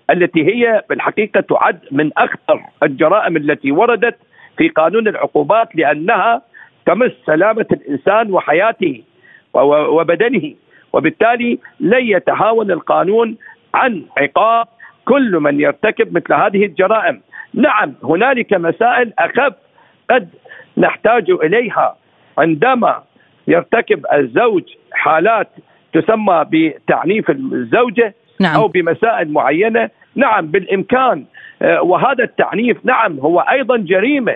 التي 0.10 0.46
هي 0.46 0.84
بالحقيقة 0.90 1.42
تعد 1.42 1.80
من 1.92 2.12
أخطر 2.18 2.62
الجرائم 2.84 3.38
التي 3.38 3.72
وردت 3.72 4.16
في 4.58 4.70
قانون 4.70 5.08
العقوبات 5.08 5.76
لأنها 5.76 6.42
تمس 6.86 7.12
سلامة 7.26 7.66
الإنسان 7.72 8.32
وحياته 8.32 9.04
وبدنه 9.54 10.54
وبالتالي 10.96 11.60
لن 11.80 12.08
يتهاون 12.08 12.72
القانون 12.72 13.38
عن 13.74 14.02
عقاب 14.18 14.68
كل 15.06 15.32
من 15.40 15.60
يرتكب 15.60 16.14
مثل 16.18 16.34
هذه 16.34 16.66
الجرائم. 16.66 17.22
نعم 17.54 17.94
هنالك 18.04 18.54
مسائل 18.54 19.14
أخف 19.20 19.54
قد 20.10 20.30
نحتاج 20.78 21.30
إليها. 21.30 21.96
عندما 22.38 23.04
يرتكب 23.48 24.06
الزوج 24.14 24.64
حالات 24.94 25.48
تسمى 25.94 26.46
بتعنيف 26.52 27.30
الزوجة 27.30 28.14
نعم. 28.42 28.56
أو 28.56 28.68
بمسائل 28.68 29.32
معينة 29.34 29.90
نعم 30.16 30.48
بالإمكان. 30.48 31.26
آه، 31.62 31.82
وهذا 31.82 32.24
التعنيف 32.24 32.78
نعم 32.86 33.20
هو 33.20 33.40
أيضا 33.40 33.78
جريمة. 33.78 34.36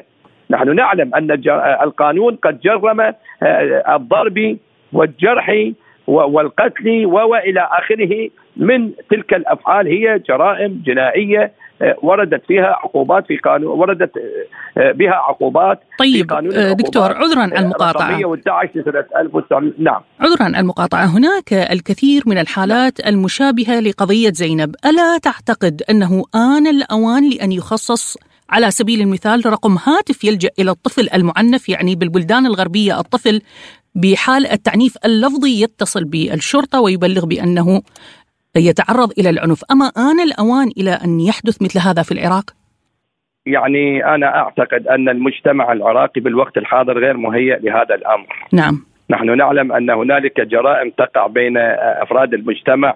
نحن 0.49 0.75
نعلم 0.75 1.15
أن 1.15 1.31
الج- 1.31 1.47
آه، 1.47 1.83
القانون 1.83 2.35
قد 2.35 2.59
جرم 2.59 3.01
آه، 3.01 3.15
الضرب 3.95 4.57
والجرح 4.93 5.49
والقتل 6.09 7.05
والى 7.05 7.69
آخره 7.71 8.29
من 8.57 8.91
تلك 9.11 9.33
الأفعال 9.33 9.87
هي 9.87 10.19
جرائم 10.19 10.83
جنائية 10.85 11.51
آه، 11.81 11.95
وردت 12.01 12.41
فيها 12.47 12.65
عقوبات 12.83 13.25
في 13.27 13.37
قانون 13.37 13.79
وردت 13.79 14.11
آه، 14.17 14.81
آه، 14.81 14.91
بها 14.91 15.13
عقوبات 15.13 15.79
في 15.79 15.97
طيب 15.97 16.29
قانون 16.29 16.53
آه، 16.53 16.73
دكتور 16.73 17.13
عذرا 17.13 17.41
على 17.41 17.59
المقاطعة. 17.59 18.17
111 18.17 18.69
لسنة 18.75 19.05
1900 19.19 19.73
نعم. 19.77 20.01
عذرا 20.19 20.43
على 20.43 20.59
المقاطعة. 20.59 21.05
هناك 21.05 21.53
الكثير 21.53 22.23
من 22.25 22.37
الحالات 22.37 23.07
المشابهة 23.07 23.79
لقضية 23.79 24.31
زينب. 24.31 24.75
ألا 24.85 25.17
تعتقد 25.17 25.81
أنه 25.89 26.23
آن 26.35 26.67
الأوان 26.67 27.29
لأن 27.29 27.51
يخصص 27.51 28.17
على 28.49 28.71
سبيل 28.71 29.01
المثال 29.01 29.45
رقم 29.45 29.77
هاتف 29.83 30.23
يلجأ 30.23 30.49
إلى 30.59 30.71
الطفل 30.71 31.09
المعنف 31.13 31.69
يعني 31.69 31.95
بالبلدان 31.95 32.45
الغربية 32.45 32.99
الطفل 32.99 33.41
بحال 33.95 34.47
التعنيف 34.47 34.95
اللفظي 35.05 35.63
يتصل 35.63 36.03
بالشرطة 36.03 36.81
ويبلغ 36.81 37.25
بأنه 37.25 37.81
يتعرض 38.57 39.11
إلى 39.19 39.29
العنف. 39.29 39.63
أما 39.71 39.85
آن 39.97 40.19
الأوان 40.19 40.67
إلى 40.77 40.91
أن 40.91 41.19
يحدث 41.19 41.61
مثل 41.61 41.79
هذا 41.79 42.03
في 42.03 42.11
العراق؟ 42.11 42.45
يعني 43.45 44.05
أنا 44.05 44.37
أعتقد 44.37 44.87
أن 44.87 45.09
المجتمع 45.09 45.71
العراقي 45.71 46.21
بالوقت 46.21 46.57
الحاضر 46.57 46.99
غير 46.99 47.17
مهيئ 47.17 47.59
لهذا 47.59 47.95
الأمر. 47.95 48.27
نعم. 48.53 48.85
نحن 49.09 49.37
نعلم 49.37 49.71
أن 49.71 49.89
هنالك 49.89 50.41
جرائم 50.41 50.89
تقع 50.89 51.27
بين 51.27 51.57
أفراد 52.03 52.33
المجتمع 52.33 52.95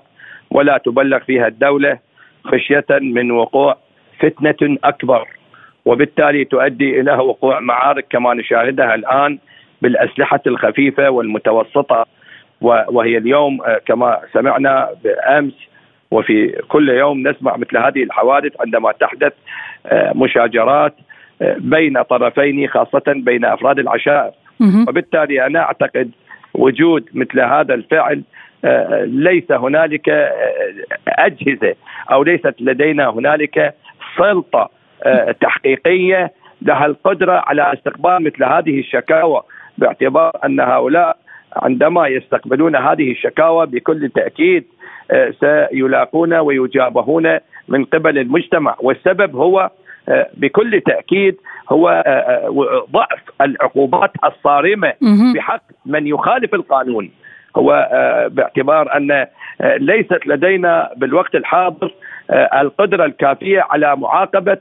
ولا 0.52 0.78
تبلغ 0.86 1.20
فيها 1.20 1.48
الدولة 1.48 2.00
خشية 2.46 2.86
من 2.92 3.32
وقوع 3.32 3.78
فتنة 4.20 4.78
أكبر. 4.84 5.28
وبالتالي 5.86 6.46
تؤدي 6.46 7.00
إلى 7.00 7.14
وقوع 7.14 7.60
معارك 7.60 8.06
كما 8.10 8.34
نشاهدها 8.34 8.96
الآن 8.96 9.40
بالأسلحة 9.84 10.40
الخفيفة 10.48 11.10
والمتوسطة 11.10 12.06
وهي 12.62 13.18
اليوم 13.18 13.62
آه، 13.62 13.82
كما 13.86 14.20
سمعنا 14.34 14.90
بأمس 15.04 15.54
وفي 16.12 16.62
كل 16.68 16.90
يوم 16.90 17.28
نسمع 17.28 17.58
مثل 17.58 17.78
هذه 17.78 18.04
الحوادث 18.04 18.52
عندما 18.62 18.92
تحدث 18.92 19.34
آه، 19.86 20.12
مشاجرات 20.16 20.96
آه، 21.42 21.56
بين 21.60 22.02
طرفين 22.02 22.68
خاصة 22.68 23.04
بين 23.08 23.46
أفراد 23.46 23.80
العشائر. 23.80 24.32
وبالتالي 24.88 25.46
أنا 25.46 25.60
أعتقد 25.60 26.12
وجود 26.54 27.10
مثل 27.14 27.40
هذا 27.40 27.74
الفعل 27.74 28.24
ليس 29.06 29.52
هنالك 29.52 30.10
أجهزة 31.08 31.76
أو 32.12 32.24
ليست 32.24 32.56
لدينا 32.60 33.10
هنالك 33.10 33.74
سلطة 34.18 34.70
تحقيقية 35.42 36.32
لها 36.62 36.86
القدرة 36.86 37.44
على 37.48 37.74
استقبال 37.74 38.24
مثل 38.24 38.44
هذه 38.44 38.80
الشكاوى 38.80 39.42
باعتبار 39.78 40.32
أن 40.46 40.60
هؤلاء 40.60 41.18
عندما 41.56 42.08
يستقبلون 42.08 42.76
هذه 42.76 43.12
الشكاوى 43.12 43.66
بكل 43.66 44.10
تأكيد 44.10 44.64
آه، 45.12 45.34
سيلاقون 45.40 46.34
ويجابهون 46.34 47.38
من 47.68 47.86
قبل 47.86 48.18
المجتمع. 48.18 48.76
والسبب 48.80 49.36
هو 49.36 49.70
آه، 50.10 50.30
بكل 50.38 50.82
تأكيد 50.82 51.36
هو 51.70 52.04
آه، 52.08 52.86
ضعف 52.92 53.20
العقوبات 53.42 54.12
الصارمة. 54.24 54.94
بحق 55.36 55.62
من 55.86 56.08
يخالف 56.08 56.54
القانون. 56.54 57.12
هو 57.56 57.90
باعتبار 58.32 58.98
أن 58.98 59.26
ليست 59.78 60.20
لدينا 60.28 60.90
بالوقت 60.98 61.36
الحاضر 61.36 61.94
القدرة 62.32 63.06
الكافية 63.06 63.62
على 63.70 63.96
معاقبة 63.96 64.58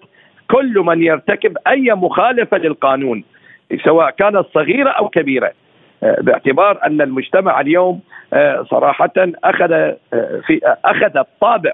كل 0.51 0.79
من 0.79 1.03
يرتكب 1.03 1.57
أي 1.67 1.95
مخالفة 1.95 2.59
للقانون. 2.59 3.25
سواء 3.85 4.11
كانت 4.11 4.47
صغيرة 4.55 4.91
أو 4.91 5.09
كبيرة. 5.09 5.53
آه، 6.03 6.21
باعتبار 6.21 6.81
أن 6.87 7.01
المجتمع 7.01 7.61
اليوم 7.61 8.01
آه، 8.33 8.67
صراحة 8.71 9.13
أخذ 9.45 9.73
آه، 9.73 9.97
في 10.47 10.61
أخذ 10.85 11.17
الطابع 11.17 11.73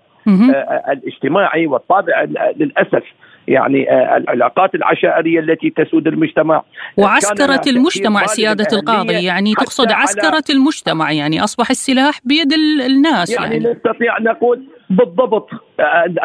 الاجتماعي 0.93 1.67
والطابع 1.67 2.27
للأسف 2.57 3.03
يعني 3.49 4.17
العلاقات 4.17 4.75
العشائرية 4.75 5.41
التي 5.41 5.71
تسود 5.71 6.07
المجتمع. 6.07 6.63
وعسكرة 6.97 7.63
المجتمع 7.67 8.27
سيادة 8.27 8.67
القاضي 8.73 9.25
يعني 9.25 9.55
تقصد 9.55 9.93
عسكرة 9.93 10.45
المجتمع 10.51 11.13
يعني 11.13 11.45
أصبح 11.45 11.71
السلاح 11.71 12.21
بيد 12.25 12.53
الناس 12.87 13.31
يعني, 13.31 13.55
يعني. 13.55 13.71
نستطيع 13.73 14.19
نقول 14.19 14.65
بالضبط. 14.91 15.51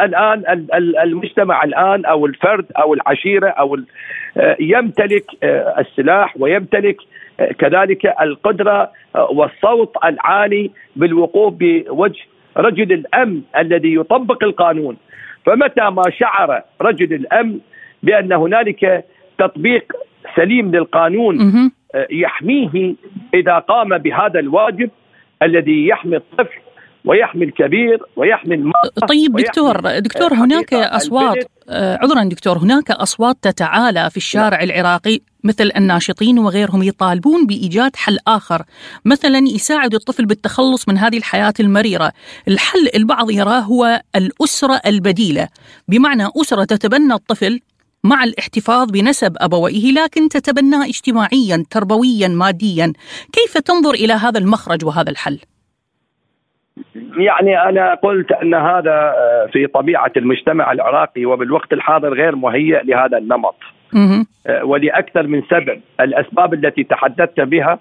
الآن 0.00 0.66
المجتمع 1.02 1.64
الآن 1.64 2.04
أو 2.04 2.26
الفرد 2.26 2.66
أو 2.78 2.94
العشيرة 2.94 3.48
أو 3.48 3.78
يمتلك 4.60 5.24
السلاح 5.78 6.34
ويمتلك 6.38 6.96
كذلك 7.58 8.14
القدرة 8.20 8.90
والصوت 9.14 9.96
العالي 10.04 10.70
بالوقوف 10.96 11.54
بوجه 11.56 12.22
رجل 12.56 12.92
الامن 12.92 13.42
الذي 13.56 13.94
يطبق 13.94 14.44
القانون. 14.44 14.96
فمتى 15.46 15.90
ما 15.90 16.02
شعر 16.10 16.62
رجل 16.80 17.14
الامن 17.14 17.58
بأن 18.02 18.32
هنالك 18.32 19.04
تطبيق 19.38 19.92
سليم 20.36 20.70
للقانون 20.70 21.70
يحميه 22.10 22.94
إذا 23.34 23.58
قام 23.58 23.98
بهذا 23.98 24.40
الواجب 24.40 24.90
الذي 25.42 25.88
يحمي 25.88 26.16
الطفل 26.16 26.58
ويحمي 27.04 27.44
الكبير 27.44 28.02
ويحمي 28.16 28.54
المرأة 28.54 29.06
طيب 29.08 29.36
دكتور 29.36 29.98
دكتور 29.98 30.34
هناك 30.34 30.74
أصوات 30.74 31.50
آه، 31.68 31.98
عذرا 32.02 32.24
دكتور 32.24 32.58
هناك 32.58 32.90
أصوات 32.90 33.36
تتعالى 33.42 34.10
في 34.10 34.16
الشارع 34.16 34.62
لا. 34.62 34.64
العراقي 34.64 35.20
مثل 35.44 35.70
الناشطين 35.76 36.38
وغيرهم 36.38 36.82
يطالبون 36.82 37.46
بإيجاد 37.46 37.96
حل 37.96 38.18
آخر 38.26 38.62
مثلا 39.04 39.38
يساعد 39.38 39.94
الطفل 39.94 40.26
بالتخلص 40.26 40.88
من 40.88 40.98
هذه 40.98 41.18
الحياة 41.18 41.54
المريرة. 41.60 42.12
الحل 42.48 42.88
البعض 42.94 43.30
يراه 43.30 43.60
هو 43.60 44.02
الأسرة 44.16 44.80
البديلة. 44.86 45.48
بمعنى 45.88 46.28
أسرة 46.40 46.64
تتبنى 46.64 47.14
الطفل 47.14 47.60
مع 48.04 48.24
الاحتفاظ 48.24 48.90
بنسب 48.90 49.36
أبويه 49.38 49.92
لكن 49.92 50.28
تتبناه 50.28 50.84
اجتماعيا 50.84 51.64
تربويا 51.70 52.28
ماديا. 52.28 52.92
كيف 53.32 53.58
تنظر 53.58 53.90
إلى 53.90 54.12
هذا 54.12 54.38
المخرج 54.38 54.84
وهذا 54.84 55.10
الحل؟ 55.10 55.38
يعني 57.16 57.62
أنا 57.62 57.94
قلت 57.94 58.32
أن 58.32 58.54
هذا 58.54 58.92
آه، 58.92 59.48
في 59.52 59.66
طبيعة 59.66 60.12
المجتمع 60.16 60.72
العراقي 60.72 61.24
وبالوقت 61.24 61.72
الحاضر 61.72 62.14
غير 62.14 62.36
مهيئ 62.36 62.84
لهذا 62.84 63.18
النمط. 63.18 63.56
آه، 64.46 64.64
ولأكثر 64.64 65.26
من 65.26 65.42
سبب 65.50 65.80
الأسباب 66.00 66.54
التي 66.54 66.84
تحدثت 66.84 67.40
بها 67.40 67.78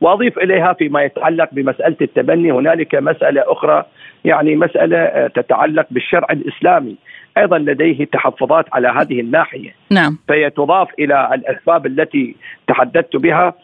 وأضيف 0.00 0.38
إليها 0.38 0.72
فيما 0.72 1.02
يتعلق 1.02 1.48
بمسألة 1.52 1.96
التبني. 2.02 2.52
هنالك 2.52 2.94
مسألة 2.94 3.42
أخرى 3.46 3.84
يعني 4.24 4.56
مسألة 4.56 4.98
آه، 4.98 5.26
تتعلق 5.26 5.86
بالشرع 5.90 6.26
الإسلامي. 6.30 6.96
أيضا 7.38 7.58
لديه 7.58 8.04
تحفظات 8.04 8.64
على 8.72 8.88
هذه 8.88 9.20
الناحية. 9.20 9.74
نعم. 9.90 10.18
فهي 10.28 10.50
تضاف 10.50 10.88
إلى 10.98 11.30
الأسباب 11.34 11.86
التي 11.86 12.36
تحدثت 12.66 13.16
بها 13.16 13.54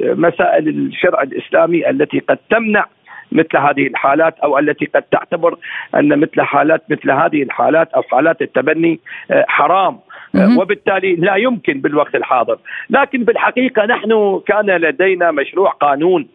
مسائل 0.00 0.68
الشرع 0.68 1.22
الإسلامي 1.22 1.90
التي 1.90 2.18
قد 2.18 2.38
تمنع 2.50 2.86
مثل 3.32 3.56
هذه 3.56 3.86
الحالات 3.86 4.38
أو 4.38 4.58
التي 4.58 4.84
قد 4.84 5.02
تعتبر 5.02 5.56
أن 5.94 6.20
مثل 6.20 6.42
حالات 6.42 6.82
مثل 6.88 7.10
هذه 7.10 7.42
الحالات 7.42 7.92
أو 7.92 8.02
حالات 8.02 8.42
التبني 8.42 9.00
آه، 9.30 9.44
حرام. 9.48 9.98
آه، 10.34 10.58
وبالتالي 10.58 11.14
لا 11.14 11.36
يمكن 11.36 11.80
بالوقت 11.80 12.14
الحاضر. 12.14 12.58
لكن 12.90 13.24
بالحقيقة 13.24 13.86
نحن 13.86 14.40
كان 14.46 14.66
لدينا 14.70 15.30
مشروع 15.30 15.70
قانون 15.70 16.28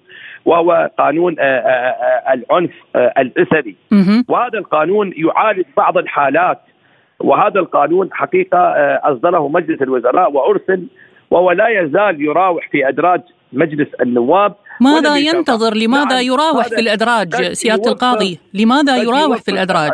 وهو 0.46 0.90
قانون 0.98 1.36
آه، 1.40 1.96
العنف 2.34 2.72
الأسري. 2.96 3.76
وهذا 4.28 4.60
القانون 4.60 5.14
يعالج 5.16 5.66
بعض 5.78 5.98
الحالات. 5.98 6.60
وهذا 7.20 7.60
القانون 7.60 8.10
حقيقة 8.12 8.60
أصدره 9.04 9.48
مجلس 9.48 9.82
الوزراء 9.82 10.32
وأرسل 10.32 10.88
وهو 11.32 11.52
لا 11.52 11.68
يزال 11.68 12.22
يراوح 12.22 12.70
في 12.70 12.88
أدراج 12.90 13.22
مجلس 13.54 13.88
النواب 14.02 14.56
ماذا 14.82 15.18
ينتظر؟ 15.18 15.74
لماذا 15.74 16.16
نعم 16.16 16.26
يراوح 16.26 16.68
في 16.68 16.80
الأدراج 16.80 17.52
سيادة 17.52 17.92
القاضي؟ 17.92 18.40
لماذا 18.54 18.98
يراوح 18.98 19.38
في 19.38 19.52
الأدراج؟ 19.52 19.92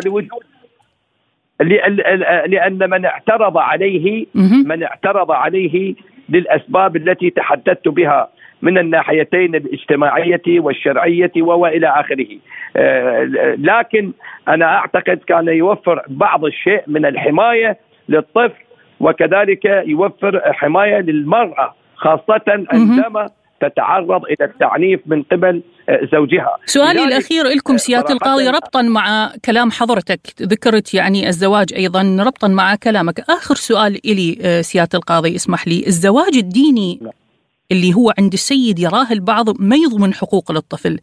لأن 2.48 2.90
من 2.90 3.06
اعترض 3.06 3.58
عليه 3.58 4.26
من 4.66 4.84
اعترض 4.84 5.32
عليه 5.32 5.96
للأسباب 6.30 6.96
التي 6.96 7.30
تحدثت 7.30 7.88
بها 7.88 8.30
من 8.62 8.78
الناحيتين 8.78 9.56
الاجتماعية 9.56 10.42
والشرعية 10.48 11.32
والى 11.38 11.88
آخره. 11.88 12.28
آه، 12.76 13.24
لكن 13.58 14.12
أنا 14.48 14.66
أعتقد 14.66 15.18
كان 15.28 15.48
يوفر 15.48 16.02
بعض 16.08 16.46
الشيء 16.46 16.84
من 16.88 17.06
الحماية 17.06 17.78
للطفل 18.10 18.64
وكذلك 19.00 19.66
يوفر 19.66 20.42
حماية 20.54 21.00
للمرأة 21.00 21.76
خاصة 21.96 22.42
عندما 22.48 23.30
تتعرض 23.70 24.22
إلى 24.26 24.46
التعنيف 24.46 25.00
من 25.06 25.24
قبل 25.24 25.62
آه، 25.90 26.00
زوجها. 26.12 26.58
سؤالي 26.66 27.04
الأخير 27.04 27.44
لكم 27.46 27.78
سياده 27.78 28.14
القاضي 28.14 28.48
ربطا 28.50 28.82
مع 28.82 29.32
كلام 29.46 29.72
حضرتك. 29.72 30.20
ذكرت 30.42 30.94
يعني 30.94 31.30
الزواج 31.30 31.74
أيضا 31.74 32.18
ربطا 32.20 32.48
مع 32.48 32.76
كلامك. 32.76 33.20
آخر 33.20 33.56
سؤال 33.56 34.00
إلي 34.06 34.38
آه، 34.42 34.62
سياده 34.62 34.90
القاضي 35.00 35.36
اسمح 35.36 35.68
لي. 35.68 35.84
الزواج 35.88 36.36
الديني 36.36 37.00
نعم. 37.02 37.12
اللي 37.72 37.94
هو 37.94 38.14
عند 38.20 38.34
السيد 38.34 38.80
يراه 38.80 39.12
البعض 39.12 39.62
ما 39.62 39.76
يضمن 39.76 40.14
حقوق 40.14 40.52
للطفل. 40.52 41.00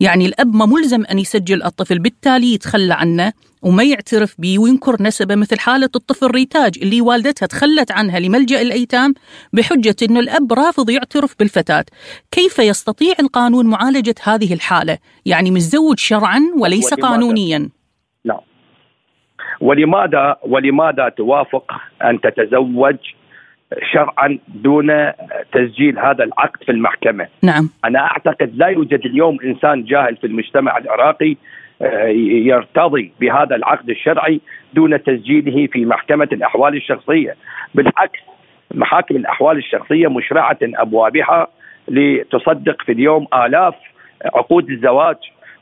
يعني 0.00 0.26
الأب 0.26 0.54
ما 0.54 0.66
ملزم 0.66 1.04
أن 1.04 1.18
يسجل 1.18 1.62
الطفل 1.62 1.98
بالتالي 1.98 2.54
يتخلى 2.54 2.94
عنه 2.94 3.32
وما 3.62 3.82
يعترف 3.82 4.34
به 4.38 4.58
وينكر 4.58 5.02
نسبه 5.02 5.34
مثل 5.34 5.58
حالة 5.58 5.90
الطفل 5.96 6.26
ريتاج 6.26 6.78
اللي 6.82 7.00
والدتها 7.00 7.46
تخلت 7.46 7.92
عنها 7.92 8.20
لملجأ 8.20 8.62
الأيتام 8.62 9.14
بحجة 9.52 9.96
أن 10.10 10.16
الأب 10.16 10.52
رافض 10.52 10.90
يعترف 10.90 11.34
بالفتاة. 11.38 11.84
كيف 12.30 12.58
يستطيع 12.58 13.14
القانون 13.20 13.66
معالجة 13.66 14.14
هذه 14.22 14.54
الحالة؟ 14.54 14.98
يعني 15.26 15.50
متزوج 15.50 15.98
شرعا 15.98 16.40
وليس 16.58 16.94
قانونيا. 16.94 17.68
نعم. 18.24 18.40
ولماذا 19.60 20.36
ولماذا 20.46 21.08
توافق 21.08 21.72
أن 22.02 22.20
تتزوج 22.20 22.96
شرعا 23.92 24.38
دون 24.48 25.12
تسجيل 25.52 25.98
هذا 25.98 26.24
العقد 26.24 26.64
في 26.64 26.72
المحكمة. 26.72 27.26
نعم. 27.42 27.70
أنا 27.84 27.98
أعتقد 27.98 28.52
لا 28.54 28.66
يوجد 28.66 29.00
اليوم 29.06 29.38
إنسان 29.44 29.84
جاهل 29.84 30.16
في 30.16 30.26
المجتمع 30.26 30.78
العراقي 30.78 31.36
آه، 31.82 32.06
يرتضي 32.46 33.12
بهذا 33.20 33.56
العقد 33.56 33.90
الشرعي 33.90 34.40
دون 34.74 35.02
تسجيله 35.02 35.66
في 35.66 35.84
محكمة 35.86 36.28
الأحوال 36.32 36.76
الشخصية، 36.76 37.36
بالعكس 37.74 38.20
محاكم 38.74 39.16
الأحوال 39.16 39.56
الشخصية 39.58 40.08
مشرعة 40.08 40.58
أبوابها 40.62 41.46
لتصدق 41.88 42.82
في 42.82 42.92
اليوم 42.92 43.26
آلاف 43.34 43.74
عقود 44.24 44.70
الزواج 44.70 45.16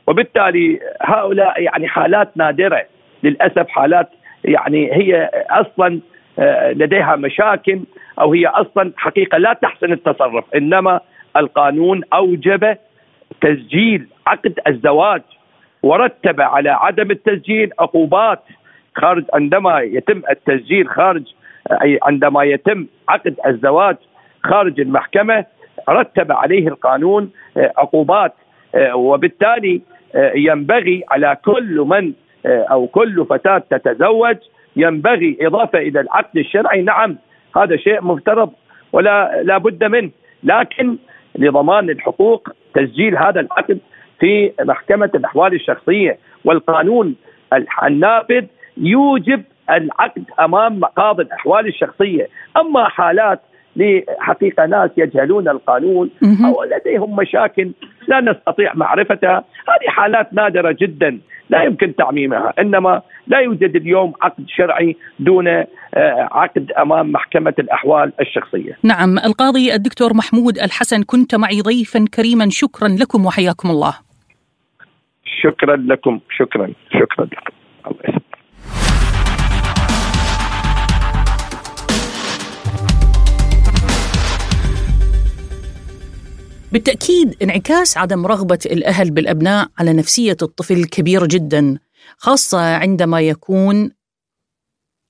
وبالتالي 0.07 0.79
هؤلاء 1.01 1.61
يعني 1.61 1.87
حالات 1.87 2.37
نادرة 2.37 2.85
للأسف 3.23 3.67
حالات 3.67 4.09
يعني 4.43 4.93
هي 4.93 5.29
أصلا 5.49 5.99
آه، 6.39 6.71
لديها 6.71 7.15
مشاكل 7.15 7.79
أو 8.19 8.33
هي 8.33 8.47
أصلا 8.47 8.91
حقيقة 8.97 9.37
لا 9.37 9.53
تحسن 9.53 9.91
التصرف 9.91 10.45
إنما 10.55 10.99
القانون 11.37 12.01
أوجب 12.13 12.77
تسجيل 13.41 14.07
عقد 14.27 14.59
الزواج 14.67 15.21
ورتب 15.83 16.41
على 16.41 16.69
عدم 16.69 17.11
التسجيل 17.11 17.71
عقوبات 17.79 18.43
خارج 18.95 19.25
عندما 19.33 19.79
يتم 19.79 20.21
التسجيل 20.29 20.89
خارج 20.89 21.23
أي 21.83 21.99
عندما 22.03 22.43
يتم 22.43 22.87
عقد 23.09 23.35
الزواج 23.47 23.97
خارج 24.43 24.79
المحكمة 24.79 25.45
رتب 25.89 26.31
عليه 26.31 26.67
القانون 26.67 27.31
آه، 27.57 27.73
عقوبات 27.77 28.33
آه، 28.75 28.95
وبالتالي 28.95 29.81
ينبغي 30.35 31.03
على 31.11 31.37
كل 31.45 31.85
من 31.87 32.13
أو 32.45 32.87
كل 32.87 33.25
فتاة 33.29 33.57
تتزوج 33.69 34.35
ينبغي 34.75 35.37
إضافة 35.41 35.79
إلى 35.79 35.99
العقد 35.99 36.37
الشرعي. 36.37 36.81
نعم 36.81 37.17
هذا 37.57 37.77
شيء 37.77 38.01
مفترض 38.01 38.51
ولا 38.93 39.41
لا 39.43 39.57
بد 39.57 39.83
منه. 39.83 40.11
لكن 40.43 40.97
لضمان 41.35 41.89
الحقوق 41.89 42.49
تسجيل 42.73 43.17
هذا 43.17 43.39
العقد 43.39 43.79
في 44.19 44.51
محكمة 44.61 45.09
الأحوال 45.15 45.53
الشخصية 45.53 46.17
والقانون 46.45 47.15
النافذ 47.83 48.45
يوجب 48.77 49.43
العقد 49.69 50.23
أمام 50.39 50.79
مقاضي 50.79 51.23
الأحوال 51.23 51.67
الشخصية. 51.67 52.27
أما 52.57 52.89
حالات 52.89 53.39
لحقيقة 53.75 54.65
ناس 54.65 54.89
يجهلون 54.97 55.49
القانون 55.49 56.09
أو 56.45 56.63
لديهم 56.63 57.15
مشاكل 57.15 57.71
لا 58.07 58.21
نستطيع 58.21 58.71
معرفتها 58.75 59.43
هذه 59.67 59.89
حالات 59.89 60.33
نادرة 60.33 60.75
جدا. 60.79 61.19
لا 61.49 61.63
يمكن 61.63 61.95
تعميمها. 61.95 62.53
إنما 62.59 63.01
لا 63.29 63.39
يوجد 63.39 63.75
اليوم 63.75 64.13
عقد 64.21 64.45
شرعي 64.47 64.95
دون 65.19 65.47
آه، 65.47 65.67
عقد 66.31 66.71
أمام 66.71 67.11
محكمة 67.11 67.53
الأحوال 67.59 68.13
الشخصية. 68.21 68.77
نعم 68.83 69.17
القاضي 69.17 69.73
الدكتور 69.73 70.13
محمود 70.13 70.57
الحسن 70.57 71.03
كنت 71.03 71.35
معي 71.35 71.61
ضيفا 71.61 72.05
كريما 72.13 72.47
شكرا 72.49 72.87
لكم 72.87 73.25
وحياكم 73.25 73.69
الله. 73.69 73.93
شكرا 75.43 75.75
لكم 75.75 76.19
شكرا 76.37 76.73
شكرا 76.89 77.25
لكم 77.25 77.53
الله 77.87 77.99
يسلمك. 78.03 78.23
بالتأكيد 86.71 87.35
انعكاس 87.43 87.97
عدم 87.97 88.25
رغبة 88.25 88.59
الأهل 88.65 89.11
بالأبناء 89.11 89.67
على 89.79 89.93
نفسية 89.93 90.37
الطفل 90.41 90.85
كبير 90.85 91.25
جدا 91.25 91.77
خاصة 92.17 92.75
عندما 92.75 93.21
يكون 93.21 93.91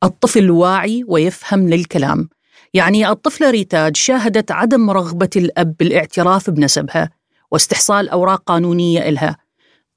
الطفل 0.04 0.52
واعي 0.52 1.04
ويفهم 1.08 1.70
للكلام. 1.70 2.30
يعني 2.74 3.10
الطفلة 3.10 3.50
ريتاج 3.50 3.96
شاهدت 3.96 4.52
عدم 4.52 4.90
رغبة 4.90 5.30
الأب 5.36 5.78
بالاعتراف 5.78 6.50
بنسبها 6.50 7.10
واستحصال 7.52 8.10
أوراق 8.10 8.44
قانونية 8.44 9.10
إلها. 9.10 9.38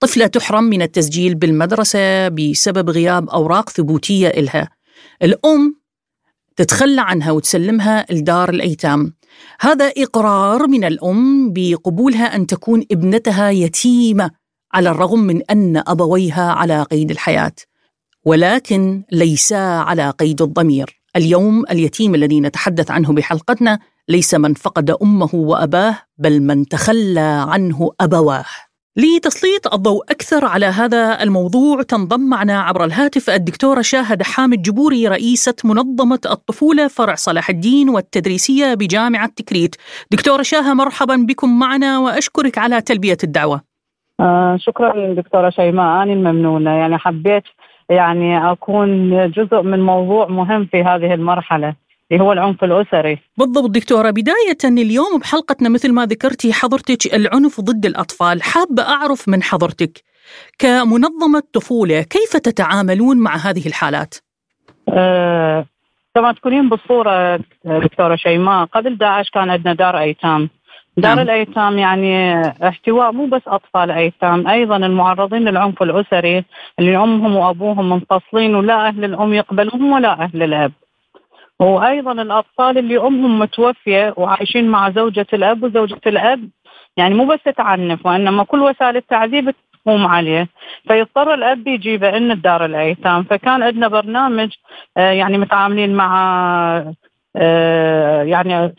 طفلة 0.00 0.26
تحرم 0.26 0.64
من 0.64 0.82
التسجيل 0.82 1.34
بالمدرسة 1.34 2.28
بسبب 2.28 2.90
غياب 2.90 3.30
أوراق 3.30 3.70
ثبوتية 3.70 4.28
إلها. 4.28 4.68
الأم 5.22 5.82
تتخلى 6.56 7.00
عنها 7.00 7.30
وتسلمها 7.30 8.06
لدار 8.10 8.50
الأيتام. 8.50 9.14
هذا 9.60 9.92
إقرار 9.98 10.66
من 10.66 10.84
الأم 10.84 11.52
بقبولها 11.52 12.36
أن 12.36 12.46
تكون 12.46 12.84
ابنتها 12.92 13.50
يتيمة 13.50 14.30
على 14.74 14.90
الرغم 14.90 15.18
من 15.18 15.42
أن 15.50 15.82
أبويها 15.86 16.52
على 16.52 16.82
قيد 16.82 17.10
الحياة 17.10 17.52
ولكن 18.24 19.02
ليسا 19.12 19.54
على 19.54 20.10
قيد 20.10 20.42
الضمير. 20.42 21.02
اليوم 21.16 21.64
اليتيم 21.70 22.14
الذي 22.14 22.40
نتحدث 22.40 22.90
عنه 22.90 23.12
بحلقتنا 23.12 23.78
ليس 24.08 24.34
من 24.34 24.54
فقد 24.54 24.90
أمه 25.02 25.34
وأباه 25.34 25.98
بل 26.18 26.42
من 26.42 26.68
تخلى 26.68 27.46
عنه 27.48 27.90
أبواه. 28.00 28.44
لتسليط 28.96 29.74
الضوء 29.74 30.04
أكثر 30.10 30.44
على 30.44 30.66
هذا 30.66 31.22
الموضوع 31.22 31.82
تنضم 31.82 32.20
معنا 32.20 32.60
عبر 32.60 32.84
الهاتف 32.84 33.30
الدكتورة 33.30 33.80
شاهد 33.82 34.22
حامد 34.22 34.62
جبوري 34.62 35.08
رئيسة 35.08 35.54
منظمة 35.64 36.20
الطفولة 36.26 36.88
فرع 36.88 37.14
صلاح 37.14 37.50
الدين 37.50 37.88
والتدريسية 37.88 38.74
بجامعة 38.74 39.30
تكريت. 39.36 39.76
دكتورة 40.10 40.42
شاهة 40.42 40.74
مرحبا 40.74 41.16
بكم 41.16 41.58
معنا 41.58 41.98
وأشكرك 41.98 42.58
على 42.58 42.80
تلبية 42.80 43.18
الدعوة. 43.24 43.71
آه 44.22 44.56
شكرا 44.56 45.14
دكتورة 45.14 45.50
شيماء 45.50 46.02
أنا 46.02 46.12
الممنونة. 46.12 46.70
يعني 46.70 46.98
حبيت 46.98 47.42
يعني 47.90 48.52
أكون 48.52 49.10
جزء 49.30 49.62
من 49.62 49.80
موضوع 49.80 50.26
مهم 50.26 50.66
في 50.66 50.82
هذه 50.82 51.14
المرحلة 51.14 51.74
اللي 52.12 52.24
هو 52.24 52.32
العنف 52.32 52.64
الأسري. 52.64 53.18
بالضبط 53.38 53.70
دكتورة. 53.70 54.10
بداية 54.10 54.58
اليوم 54.64 55.18
بحلقتنا 55.20 55.68
مثل 55.68 55.92
ما 55.92 56.06
ذكرتي 56.06 56.52
حضرتك 56.52 57.14
العنف 57.14 57.60
ضد 57.60 57.86
الأطفال. 57.86 58.42
حابة 58.42 58.82
أعرف 58.82 59.28
من 59.28 59.42
حضرتك 59.42 60.02
كمنظمة 60.58 61.42
طفولة 61.52 62.02
كيف 62.02 62.36
تتعاملون 62.36 63.18
مع 63.18 63.36
هذه 63.36 63.66
الحالات؟ 63.66 64.14
آه 64.88 65.66
كما 66.14 66.32
تكونين 66.32 66.68
بالصورة 66.68 67.40
دكتورة 67.64 68.16
شيماء 68.16 68.64
قبل 68.64 68.98
داعش 68.98 69.30
كان 69.30 69.50
عندنا 69.50 69.74
دار 69.74 69.98
أيتام. 69.98 70.50
دار 70.96 71.14
نعم. 71.14 71.18
الأيتام 71.18 71.78
يعني 71.78 72.42
احتواء 72.68 73.12
مو 73.12 73.26
بس 73.26 73.42
أطفال 73.46 73.90
أيتام 73.90 74.48
أيضا 74.48 74.76
المعرضين 74.76 75.48
للعنف 75.48 75.82
الأسري 75.82 76.44
اللي 76.78 76.96
أمهم 76.96 77.36
وأبوهم 77.36 77.90
منفصلين 77.90 78.54
ولا 78.54 78.88
أهل 78.88 79.04
الأم 79.04 79.34
يقبلهم 79.34 79.92
ولا 79.92 80.12
أهل 80.12 80.42
الأب. 80.42 80.72
وأيضا 81.60 82.12
الأطفال 82.12 82.78
اللي 82.78 82.98
أمهم 82.98 83.38
متوفية 83.38 84.14
وعايشين 84.16 84.68
مع 84.68 84.90
زوجة 84.90 85.26
الأب 85.32 85.62
وزوجة 85.62 86.00
الأب 86.06 86.48
يعني 86.96 87.14
مو 87.14 87.24
بس 87.24 87.42
تعنف 87.56 88.06
وإنما 88.06 88.44
كل 88.44 88.60
وسائل 88.60 88.96
التعذيب 88.96 89.54
تقوم 89.84 90.06
عليه. 90.06 90.48
فيضطر 90.88 91.34
الأب 91.34 91.68
يجيبه 91.68 92.16
ان 92.16 92.30
الدار 92.30 92.64
الأيتام. 92.64 93.22
فكان 93.22 93.62
عندنا 93.62 93.88
برنامج 93.88 94.50
آه، 94.96 95.10
يعني 95.10 95.38
متعاملين 95.38 95.94
مع 95.94 96.94
آه، 97.36 98.22
يعني 98.22 98.74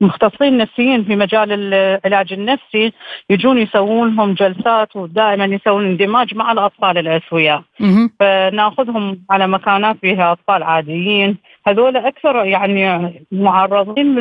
مختصين 0.00 0.58
نفسيين 0.58 1.04
في 1.04 1.16
مجال 1.16 1.74
العلاج 1.74 2.32
النفسي 2.32 2.92
يجون 3.30 3.58
يسوون 3.58 4.16
لهم 4.16 4.34
جلسات 4.34 4.96
ودائما 4.96 5.44
يسوون 5.44 5.86
اندماج 5.86 6.34
مع 6.34 6.52
الأطفال 6.52 6.98
الاسوياء 6.98 7.62
فناخذهم 8.20 9.20
على 9.30 9.46
مكانات 9.46 9.96
فيها 10.00 10.32
أطفال 10.32 10.62
عاديين. 10.62 11.36
هذول 11.66 11.96
أكثر 11.96 12.44
يعني 12.44 13.12
معرضين 13.32 14.18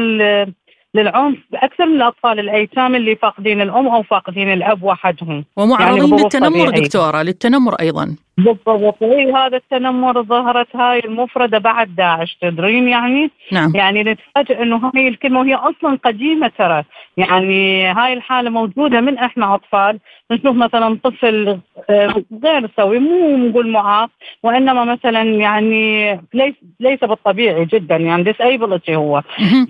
للعنف 0.95 1.37
أكثر 1.53 1.85
من 1.85 1.95
الأطفال 1.95 2.39
الأيتام 2.39 2.95
اللي 2.95 3.15
فاقدين 3.15 3.61
الأم 3.61 3.87
أو 3.87 4.03
فاقدين 4.03 4.53
الأب 4.53 4.83
وحدهم. 4.83 5.45
ومعرضين 5.57 6.09
يعني 6.09 6.23
للتنمر 6.23 6.69
دكتورة 6.69 7.21
للتنمر 7.21 7.75
أيضا. 7.75 8.15
بالضبط. 8.37 9.03
هذا 9.35 9.57
التنمر 9.57 10.23
ظهرت 10.23 10.75
هاي 10.75 10.99
المفردة 10.99 11.57
بعد 11.57 11.95
داعش 11.95 12.37
تدرين 12.41 12.87
يعني؟ 12.87 13.31
نعم. 13.51 13.71
يعني 13.75 14.03
نتفاجئ 14.03 14.61
إنه 14.61 14.91
هاي 14.95 15.07
الكلمة 15.07 15.39
وهي 15.39 15.55
أصلا 15.55 15.97
قديمة 16.03 16.51
ترى. 16.57 16.83
يعني 17.17 17.85
هاي 17.85 18.13
الحالة 18.13 18.49
موجودة 18.49 19.01
من 19.01 19.17
إحنا 19.17 19.55
أطفال 19.55 19.99
نشوف 20.31 20.55
مثلا 20.55 20.99
طفل 21.03 21.59
آه، 21.89 22.23
غير 22.43 22.69
سوي 22.77 22.99
مو 22.99 23.37
نقول 23.37 23.71
معاق 23.71 24.09
وإنما 24.43 24.83
مثلا 24.83 25.21
يعني 25.21 26.11
ليس 26.33 26.55
ليس 26.79 26.99
بالطبيعي 26.99 27.65
جدا 27.65 27.95
يعني 27.95 28.23
disability 28.23 28.95
هو. 28.95 29.21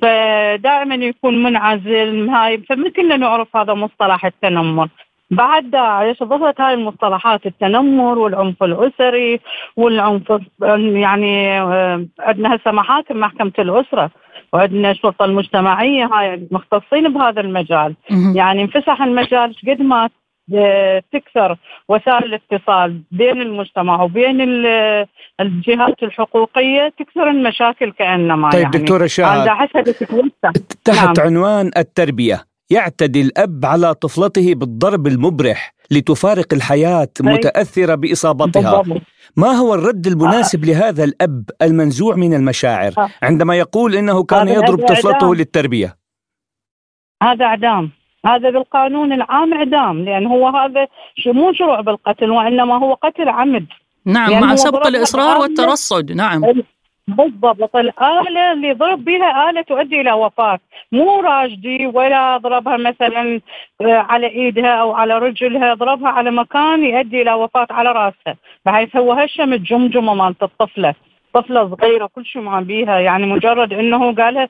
فدائما 0.02 0.96
يكون 0.96 1.44
منعزل 1.44 2.30
هاي 2.30 2.58
فمثل 2.58 3.20
نعرف 3.20 3.56
هذا 3.58 3.74
مصطلح 3.74 4.26
التنمر. 4.26 4.88
بعد 5.32 5.72
داعش 5.72 6.24
ظهرت 6.24 6.62
هاي 6.62 6.74
المصطلحات؟ 6.74 7.46
التنمر 7.46 8.20
والعنف 8.20 8.64
الأسري 8.64 9.40
والعنف 9.78 10.42
يعني 10.96 11.62
آه، 11.62 12.06
عندنا 12.20 12.56
هسه 12.56 12.72
محاكم 12.72 13.20
محكمة 13.20 13.54
الأسرة 13.60 14.12
وعندنا 14.54 14.92
الشرطة 14.92 15.26
المجتمعية 15.26 16.06
هاي 16.06 16.48
مختصين 16.52 17.14
بهذا 17.14 17.42
المجال. 17.42 17.96
يعني 18.36 18.62
انفسح 18.62 19.02
المجال 19.02 19.56
قد 19.68 19.82
ما 19.82 20.10
آه، 20.56 21.04
تكثر 21.14 21.58
وسائل 21.90 22.24
الاتصال 22.24 23.02
بين 23.12 23.42
المجتمع 23.42 24.02
وبين 24.02 24.42
الجهات 25.40 26.04
الحقوقية 26.04 26.94
تكثر 27.00 27.30
المشاكل 27.30 27.92
كأنما 27.92 28.50
طيب 28.50 28.62
يعني. 28.62 28.78
دكتورة 28.78 29.06
شاهد 29.08 29.48
تحت 30.86 31.20
نعم. 31.20 31.28
عنوان 31.28 31.72
التربية 31.78 32.55
يعتدي 32.70 33.22
الأب 33.22 33.66
على 33.66 33.94
طفلته 33.94 34.56
بالضرب 34.56 35.08
المبرح 35.08 35.74
لتفارق 35.92 36.54
الحياة 36.54 37.10
متأثرة 37.22 37.96
بإصابتها. 37.96 38.84
ما 39.38 39.48
هو 39.48 39.74
الرد 39.74 40.08
المناسب 40.08 40.64
آه. 40.64 40.68
لهذا 40.68 41.04
الأب 41.04 41.50
المنزوع 41.62 42.16
من 42.16 42.34
المشاعر؟ 42.34 42.94
آه. 42.98 43.10
عندما 43.24 43.56
يقول 43.56 43.96
إنه 43.96 44.24
كان 44.24 44.48
يضرب 44.48 44.86
طفلته 44.88 45.36
للتربية. 45.36 45.98
هذا 47.24 47.46
أعدام. 47.46 47.92
هذا 48.26 48.50
بالقانون 48.50 49.14
العام 49.14 49.54
أعدام 49.54 50.06
لأن 50.06 50.26
هو 50.26 50.48
هذا 50.48 50.88
مو 51.28 51.54
شروع 51.54 51.82
بالقتل 51.82 52.32
وإنما 52.32 52.78
هو 52.78 52.94
قتل 52.94 53.30
عمد. 53.30 53.66
نعم 54.06 54.32
يعني 54.32 54.46
مع 54.46 54.56
سبق 54.56 54.88
الإصرار 54.88 55.38
والترصد. 55.38 56.12
نعم. 56.12 56.44
بالضبط. 57.08 57.76
الآلة 57.76 58.52
اللي 58.52 58.74
ضرب 58.74 59.06
بها 59.06 59.50
آلة 59.50 59.62
تؤدي 59.62 60.02
إلى 60.02 60.12
وفاة. 60.12 60.60
مو 60.92 61.20
راجدي 61.20 61.88
ولا 61.88 62.38
ضربها 62.38 62.78
مثلا 62.78 63.42
آه، 63.82 63.94
على 63.98 64.28
إيدها 64.28 64.76
أو 64.82 64.94
على 64.94 65.18
رجلها. 65.18 65.74
ضربها 65.74 66.10
على 66.10 66.32
مكان 66.32 66.84
يؤدي 66.84 67.22
إلى 67.22 67.34
وفاة 67.34 67.68
على 67.70 67.92
رأسها. 67.92 68.36
بحيث 68.66 68.96
هو 68.96 69.12
هشم 69.14 69.54
الجمجمة 69.54 70.14
مالت 70.14 70.44
الطفلة. 70.44 70.94
طفلة 71.34 71.76
صغيرة 71.76 72.06
كل 72.06 72.26
شيء 72.26 72.42
مع 72.42 72.60
بيها. 72.60 73.00
يعني 73.00 73.26
مجرد 73.26 73.74
إنه 73.74 74.16
قالها 74.16 74.50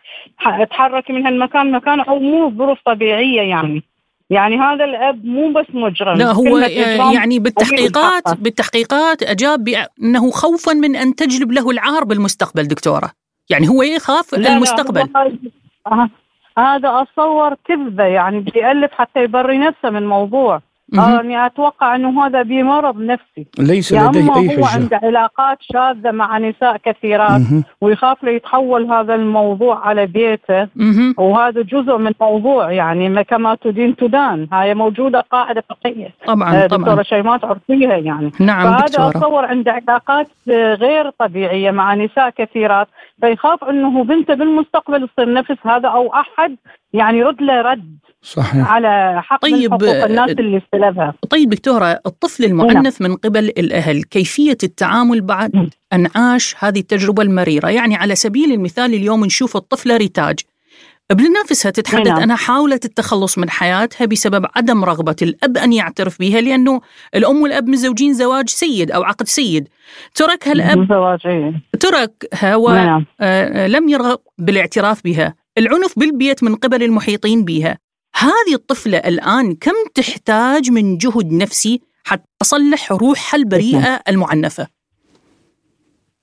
تحرك 0.70 1.12
من 1.12 1.26
هالمكان 1.26 1.72
مكان 1.72 2.00
أو 2.00 2.20
مو 2.20 2.50
ظروف 2.50 2.80
طبيعية 2.86 3.42
يعني. 3.42 3.84
يعني 4.30 4.58
هذا 4.58 4.86
الأب 4.86 5.26
مو 5.26 5.54
بس 5.54 5.66
مجرم. 5.74 6.18
لا 6.18 6.32
هو 6.32 6.58
يعني 7.14 7.40
بالتحقيقات 7.40 8.24
بالتحقيقات 8.40 9.24
أجاب 9.24 9.64
بانه 9.64 10.32
خوفا 10.32 10.74
من 10.74 10.96
أن 10.96 11.16
تجلب 11.16 11.52
له 11.52 11.70
العار 11.70 12.04
بالمستقبل 12.04 12.64
دكتورة. 12.68 13.12
يعني 13.50 13.70
هو 13.70 13.84
يخاف 13.84 14.36
لا 14.36 14.54
المستقبل. 14.54 15.10
لا 15.16 16.10
هذا 16.58 17.02
اتصور 17.02 17.56
كذبة 17.66 18.04
يعني 18.04 18.40
بيألف 18.40 18.92
حتى 18.92 19.24
يبري 19.24 19.58
نفسه 19.58 19.90
من 19.90 19.98
الموضوع 19.98 20.56
آه، 20.56 20.62
يعني 20.94 21.46
أتوقع 21.46 21.96
أنه 21.96 22.26
هذا 22.26 22.42
بمرض 22.42 23.00
نفسي 23.02 23.48
ليس 23.60 23.92
يا 23.92 24.08
لديه 24.08 24.20
أما 24.22 24.38
أي 24.38 24.62
هو. 24.62 24.66
عنده 24.66 25.00
علاقات 25.04 25.58
شاذة 25.62 26.12
مع 26.12 26.38
نساء 26.38 26.78
كثيرات 26.78 27.30
مهم. 27.42 27.64
ويخاف 27.82 28.24
لا 28.24 28.32
يتحول 28.32 28.92
هذا 28.92 29.16
الموضوع 29.16 29.88
على 29.88 30.06
بيته 30.06 30.68
وهذا 31.18 31.62
جزء 31.62 31.98
من 31.98 32.12
موضوع 32.22 32.72
يعني 32.72 33.10
ما 33.10 33.22
كما 33.22 33.56
تدين 33.56 33.96
تدان 33.96 34.48
هاي 34.54 34.74
موجودة 34.76 35.20
قاعدة 35.20 35.64
فقهية 35.70 36.10
طبعاً، 36.28 36.56
آه، 36.64 36.68
طبعاً. 36.68 36.82
دكتورة 36.84 37.04
شيماء 37.04 37.38
تعرفيها 37.38 37.98
يعني 37.98 38.32
نعم، 38.40 38.64
فهذا 38.64 38.86
دكتورة. 38.86 39.10
أتصور 39.10 39.46
عنده 39.46 39.72
علاقات 39.72 40.28
آه، 40.52 40.74
غير 40.74 41.10
طبيعية 41.10 41.72
مع 41.72 41.96
نساء 41.96 42.30
كثيرات 42.30 42.88
فيخاف 43.22 43.64
أنه 43.64 44.04
بنته 44.04 44.34
بالمستقبل 44.34 45.08
تصير 45.08 45.34
نفس 45.34 45.56
هذا 45.66 45.88
أو 45.90 46.14
أحد 46.14 46.56
يعني 46.98 47.18
يرد 47.18 47.42
له 47.42 47.62
رد 47.62 47.96
صحيح. 48.22 48.72
على 48.72 49.22
حق 49.24 49.42
طيب، 49.42 49.74
حقوق 49.74 50.04
الناس 50.04 50.30
اللي 50.30 50.58
استلبها 50.58 51.14
طيب 51.30 51.50
دكتورة 51.50 52.00
الطفل 52.06 52.46
المعنف 52.46 53.02
من 53.02 53.16
قبل 53.16 53.44
الأهل 53.44 54.04
كيفية 54.04 54.58
التعامل 54.64 55.22
بعد 55.22 55.70
أن 55.94 56.08
عاش 56.16 56.56
هذه 56.60 56.80
التجربة 56.80 57.24
المريرة؟ 57.24 57.70
يعني 57.70 57.96
على 57.96 58.16
سبيل 58.16 58.52
المثال 58.52 58.94
اليوم 58.94 59.26
نشوف 59.26 59.58
الطفلة 59.58 59.98
ريتاج. 59.98 60.40
بنفسها 61.12 61.72
تتحدث 61.72 62.08
نعم. 62.08 62.22
أنها 62.22 62.36
حاولت 62.36 62.86
التخلص 62.86 63.38
من 63.38 63.50
حياتها 63.50 64.06
بسبب 64.06 64.46
عدم 64.56 64.84
رغبة 64.84 65.16
الأب 65.22 65.58
أن 65.58 65.74
يعترف 65.74 66.20
بها 66.20 66.42
لأنه 66.42 66.82
الأم 67.16 67.42
والأب 67.42 67.68
مزوجين 67.68 68.14
زواج 68.14 68.50
سيد 68.50 68.92
أو 68.92 69.04
عقد 69.04 69.28
سيد. 69.28 69.68
تركها 70.16 70.54
الأب 70.54 70.88
تركها 71.80 72.58
نعم. 72.84 73.06
ولم 73.22 73.90
يرغب 73.90 74.20
بالاعتراف 74.38 75.04
بها. 75.04 75.45
العنف 75.58 76.00
بالبيت 76.00 76.44
من 76.44 76.56
قبل 76.56 76.84
المحيطين 76.84 77.46
بها 77.46 77.78
هذه 78.16 78.54
الطفلة 78.54 78.98
الآن 78.98 79.56
كم 79.56 79.74
تحتاج 79.96 80.72
من 80.72 80.98
جهد 80.98 81.34
نفسي 81.34 81.82
حتى 82.06 82.24
تصلح 82.40 82.92
روحها 82.92 83.38
البريئة 83.38 84.00
المعنفة؟ 84.10 84.68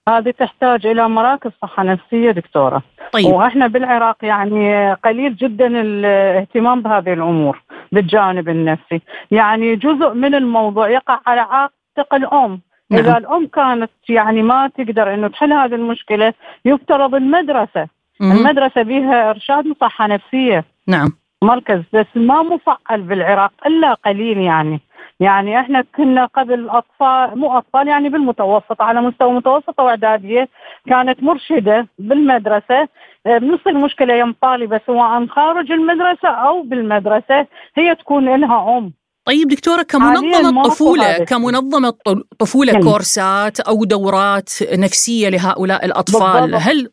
هذه 0.08 0.30
تحتاج 0.30 0.86
إلى 0.86 1.08
مراكز 1.08 1.50
صحة 1.62 1.82
نفسية 1.82 2.30
دكتورة. 2.30 2.82
طيب. 3.12 3.26
وإحنا 3.26 3.66
بالعراق 3.66 4.16
يعني 4.22 4.92
قليل 4.94 5.36
جدا 5.36 5.66
الاهتمام 5.66 6.82
بهذه 6.82 7.12
الأمور 7.12 7.62
بالجانب 7.92 8.48
النفسي. 8.48 9.00
يعني 9.30 9.76
جزء 9.76 10.14
من 10.14 10.34
الموضوع 10.34 10.90
يقع 10.90 11.20
على 11.26 11.40
عاتق 11.40 12.14
الأم. 12.14 12.60
نعم. 12.90 13.00
إذا 13.00 13.16
الأم 13.18 13.46
كانت 13.46 13.90
يعني 14.08 14.42
ما 14.42 14.68
تقدر 14.68 15.14
إنه 15.14 15.28
تحل 15.28 15.52
هذه 15.52 15.74
المشكلة 15.74 16.34
يفترض 16.64 17.14
المدرسة 17.14 17.88
المدرسة 18.30 18.82
بها 18.82 19.30
إرشاد 19.30 19.66
وصحه 19.66 20.06
نفسية. 20.06 20.64
نعم. 20.88 21.08
مركز 21.42 21.82
بس 21.92 22.06
ما 22.14 22.42
مفعل 22.42 23.02
بالعراق 23.02 23.52
إلا 23.66 23.94
قليل 23.94 24.38
يعني. 24.38 24.80
يعني 25.20 25.60
إحنا 25.60 25.84
كنا 25.96 26.24
قبل 26.26 26.68
أطفال 26.68 27.38
مو 27.38 27.58
أطفال 27.58 27.88
يعني 27.88 28.08
بالمتوسط 28.08 28.82
على 28.82 29.00
مستوى 29.00 29.32
متوسطه 29.32 29.82
وإعدادية 29.82 30.48
كانت 30.86 31.22
مرشدة 31.22 31.88
بالمدرسة. 31.98 32.88
آه، 33.26 33.38
نص 33.38 33.60
المشكلة 33.66 34.14
يوم 34.14 34.34
طالبة 34.42 34.80
سواء 34.86 35.26
خارج 35.26 35.72
المدرسة 35.72 36.28
أو 36.28 36.62
بالمدرسة 36.62 37.46
هي 37.76 37.94
تكون 37.94 38.34
لها 38.40 38.78
أم. 38.78 38.92
طيب 39.24 39.48
دكتورة 39.48 39.82
كمنظمة 39.82 40.62
طفولة. 40.62 41.18
كمنظمة 41.18 41.94
طفولة 42.38 42.72
نعم. 42.72 42.82
كورسات 42.82 43.60
أو 43.60 43.84
دورات 43.84 44.50
نفسية 44.72 45.28
لهؤلاء 45.28 45.84
الأطفال 45.84 46.50
بالضبط. 46.50 46.62
هل 46.62 46.90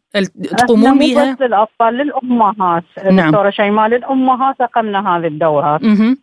تقومون 0.57 0.91
مو 0.91 0.99
بها؟ 0.99 1.33
بس 1.33 1.41
للأطفال 1.41 1.93
للأمهات 1.93 2.83
نعم. 3.11 3.31
دكتورة 3.31 3.49
شيماء 3.49 3.87
للأمهات 3.87 4.61
أقمنا 4.61 5.17
هذه 5.17 5.27
الدورات 5.27 5.83
مهم. 5.83 6.17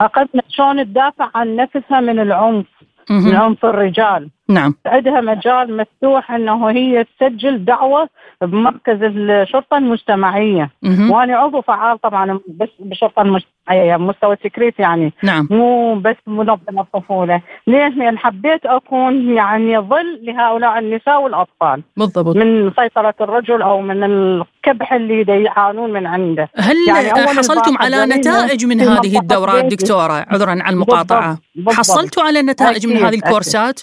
أقمنا 0.00 0.42
شلون 0.48 0.84
تدافع 0.84 1.30
عن 1.34 1.56
نفسها 1.56 2.00
من 2.00 2.20
العنف. 2.20 2.66
من 3.10 3.36
عنف 3.36 3.64
الرجال. 3.64 4.30
نعم. 4.48 4.74
عندها 4.86 5.20
مجال 5.20 5.76
مفتوح 5.76 6.32
إنه 6.32 6.70
هي 6.70 7.04
تسجل 7.04 7.64
دعوة 7.64 8.08
بمركز 8.42 9.02
الشرطة 9.02 9.76
المجتمعية. 9.78 10.70
مهم. 10.82 11.10
وأنا 11.10 11.36
عضو 11.36 11.60
فعال 11.60 12.00
طبعا 12.00 12.40
بس 12.48 12.68
بالشرطه 12.78 13.22
المجتمعية 13.22 13.82
يعني 13.82 14.04
بمستوى 14.04 14.36
سكريت 14.44 14.78
يعني. 14.78 15.12
نعم. 15.22 15.48
مو 15.50 15.94
بس 15.94 16.16
منظمة 16.26 16.80
الطفوله 16.80 17.42
ليش؟ 17.66 17.94
لأن 17.94 18.18
حبيت 18.18 18.66
أكون 18.66 19.34
يعني 19.34 19.78
ظل 19.78 20.20
لهؤلاء 20.22 20.78
النساء 20.78 21.22
والأطفال. 21.22 21.82
بالضبط. 21.96 22.36
من 22.36 22.70
سيطرة 22.70 23.14
الرجل 23.20 23.62
أو 23.62 23.80
من 23.80 24.04
الكبح 24.66 24.92
اللي 24.92 25.42
يعانون 25.44 25.92
من 25.92 26.06
عنده 26.06 26.48
هل 26.56 26.76
يعني 26.88 27.12
أول 27.12 27.28
حصلتم 27.38 27.78
على 27.78 28.06
نتائج 28.06 28.66
من 28.66 28.80
هذه 28.80 29.18
الدورات. 29.18 29.64
دكتورة 29.64 30.26
عذرا 30.28 30.50
على 30.50 30.74
المقاطعة 30.74 31.38
بالضبط،. 31.54 31.74
حصلتوا 31.74 32.22
على 32.22 32.42
نتائج 32.42 32.86
من 32.86 32.96
هذه 32.96 33.14
الكورسات؟ 33.14 33.80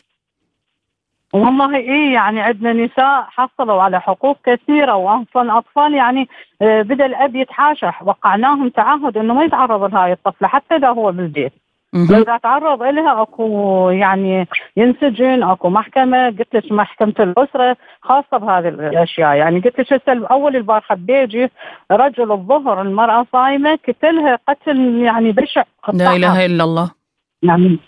والله 1.33 1.75
إيه 1.75 2.13
يعني 2.13 2.41
عندنا 2.41 2.73
نساء 2.73 3.27
حصلوا 3.27 3.81
على 3.81 4.01
حقوق 4.01 4.37
كثيرة 4.45 4.95
واصلا 4.95 5.57
أطفال 5.57 5.93
يعني 5.93 6.27
آه، 6.61 6.81
بدأ 6.81 7.05
الأب 7.05 7.35
يتحاشى 7.35 7.89
وقعناهم 8.01 8.69
تعهد 8.69 9.17
إنه 9.17 9.33
ما 9.33 9.43
يتعرض 9.43 9.93
لهاي 9.93 10.11
الطفلة 10.11 10.47
حتى 10.47 10.75
إذا 10.75 10.87
هو 10.89 11.11
بالبيت. 11.11 11.53
اذا 11.95 12.37
تعرض 12.37 12.83
لها 12.83 13.21
أكو 13.21 13.89
يعني 13.89 14.47
ينسجن 14.77 15.43
أكو 15.43 15.69
محكمة 15.69 16.25
قلت 16.25 16.55
لك 16.55 16.71
محكمة 16.71 17.13
الأسرة 17.19 17.77
خاصة 18.01 18.37
بهذه 18.37 18.67
الأشياء. 18.67 19.35
يعني 19.35 19.59
قلت 19.59 19.79
لك 19.79 19.93
هسه 19.93 20.27
اول 20.27 20.55
البارحة 20.55 20.95
بيجي 20.95 21.49
رجل 21.91 22.31
الظهر 22.31 22.81
المرأة 22.81 23.25
صايمة 23.31 23.79
قتلها 23.87 24.39
قتل 24.47 25.01
يعني 25.01 25.31
بشع 25.31 25.63
لا 25.93 26.15
إله 26.15 26.45
إلا 26.45 26.63
الله. 26.63 26.91
يعني 27.43 27.79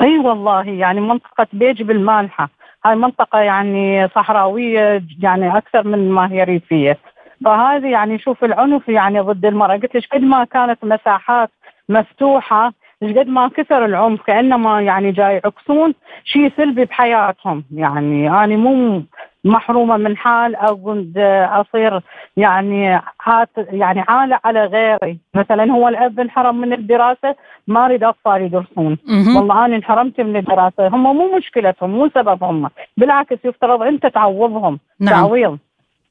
أي 0.00 0.18
والله 0.18 0.68
يعني 0.68 1.00
منطقة 1.00 1.46
بيج 1.52 1.82
بالمالحة. 1.82 2.48
هاي 2.86 2.94
منطقة 2.94 3.38
يعني 3.38 4.08
صحراوية 4.08 5.02
يعني 5.22 5.56
أكثر 5.56 5.88
من 5.88 6.10
ما 6.10 6.32
هي 6.32 6.44
ريفية. 6.44 6.98
فهذه 7.44 7.86
يعني 7.86 8.18
شوف 8.18 8.44
العنف 8.44 8.88
يعني 8.88 9.20
ضد 9.20 9.44
المرأة. 9.46 9.76
قلت 9.76 9.94
لك 9.94 10.06
قد 10.12 10.20
ما 10.20 10.44
كانت 10.44 10.84
مساحات 10.84 11.50
مفتوحة 11.88 12.72
قد 13.02 13.28
ما 13.28 13.48
كثر 13.48 13.84
العنف 13.84 14.22
كأنما 14.22 14.80
يعني 14.80 15.12
جاي 15.12 15.34
يعكسون 15.44 15.94
شيء 16.24 16.52
سلبي 16.56 16.84
بحياتهم. 16.84 17.64
يعني 17.74 18.44
أنا 18.44 18.56
مو 18.56 19.02
محرومة 19.44 19.96
من 19.96 20.16
حال 20.16 20.56
اقعد 20.56 21.12
أصير 21.50 22.00
يعني 22.36 23.00
عات 23.20 23.50
يعني 23.56 24.04
عالة 24.08 24.38
على 24.44 24.64
غيري. 24.64 25.18
مثلا 25.34 25.72
هو 25.72 25.88
الأب 25.88 26.20
انحرم 26.20 26.60
من 26.60 26.72
الدراسة 26.72 27.34
ما 27.66 27.84
أريد 27.86 28.04
أطفال 28.04 28.42
يدرسون. 28.42 28.98
والله 29.36 29.64
أنا 29.64 29.76
انحرمت 29.76 30.20
من 30.20 30.36
الدراسة. 30.36 30.88
هم 30.88 31.16
مو 31.16 31.36
مشكلتهم 31.36 31.90
مو 31.90 32.08
سببهم. 32.14 32.70
بالعكس 32.96 33.38
يفترض 33.44 33.82
أنت 33.82 34.06
تعوضهم. 34.06 34.78
نعم. 35.00 35.14
تعويض. 35.14 35.58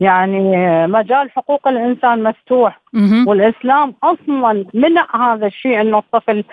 يعني 0.03 0.57
مجال 0.87 1.31
حقوق 1.31 1.67
الإنسان 1.67 2.23
مفتوح. 2.23 2.79
والإسلام 3.27 3.93
أصلا 4.03 4.65
منع 4.73 5.07
هذا 5.15 5.47
الشيء 5.47 5.81
إنه 5.81 5.97
الطفل 5.97 6.43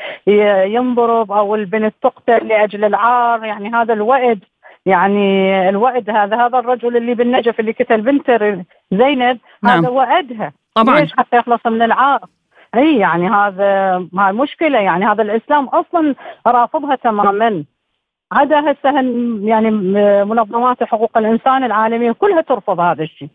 ينضرب 0.76 1.32
أو 1.32 1.54
البنت 1.54 1.94
تقتل 2.02 2.48
لأجل 2.48 2.84
العار 2.84 3.44
يعني 3.44 3.72
هذا 3.72 3.92
الوئد 3.92 4.44
يعني 4.86 5.68
الوئد 5.68 6.10
هذا 6.10 6.46
هذا 6.46 6.58
الرجل 6.58 6.96
اللي 6.96 7.14
بالنجف 7.14 7.60
اللي 7.60 7.72
قتل 7.72 8.00
بنته 8.00 8.64
زينب 8.92 9.38
نعم. 9.62 9.78
هذا 9.78 9.88
وئدها 9.88 10.52
طبعاً. 10.74 11.00
ليش 11.00 11.12
حتى 11.12 11.36
يخلص 11.36 11.66
من 11.66 11.82
العار 11.82 12.20
إي 12.74 12.98
يعني 12.98 13.28
هذا 13.28 14.04
هاي 14.18 14.32
مشكلة 14.32 14.78
يعني 14.78 15.04
هذا 15.04 15.22
الإسلام 15.22 15.64
أصلا 15.64 16.14
رافضها 16.46 16.94
تماما 16.94 17.64
عدا 18.32 18.60
هسه 18.60 19.00
هن- 19.00 19.40
يعني 19.44 19.70
منظمات 20.24 20.82
حقوق 20.82 21.18
الإنسان 21.18 21.64
العالمية 21.64 22.12
كلها 22.12 22.40
ترفض 22.40 22.80
هذا 22.80 23.02
الشيء. 23.02 23.28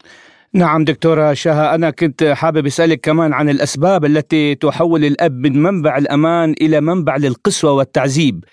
نعم 0.53 0.83
دكتورة 0.83 1.33
شها 1.33 1.75
أنا 1.75 1.89
كنت 1.89 2.23
حابب 2.23 2.65
أسألك 2.65 2.99
كمان 3.01 3.33
عن 3.33 3.49
الأسباب 3.49 4.05
التي 4.05 4.55
تحول 4.55 5.05
الأب 5.05 5.31
من 5.47 5.63
منبع 5.63 5.97
الأمان 5.97 6.55
إلى 6.61 6.81
منبع 6.81 7.15
للقسوة 7.17 7.71
والتعذيب. 7.71 8.43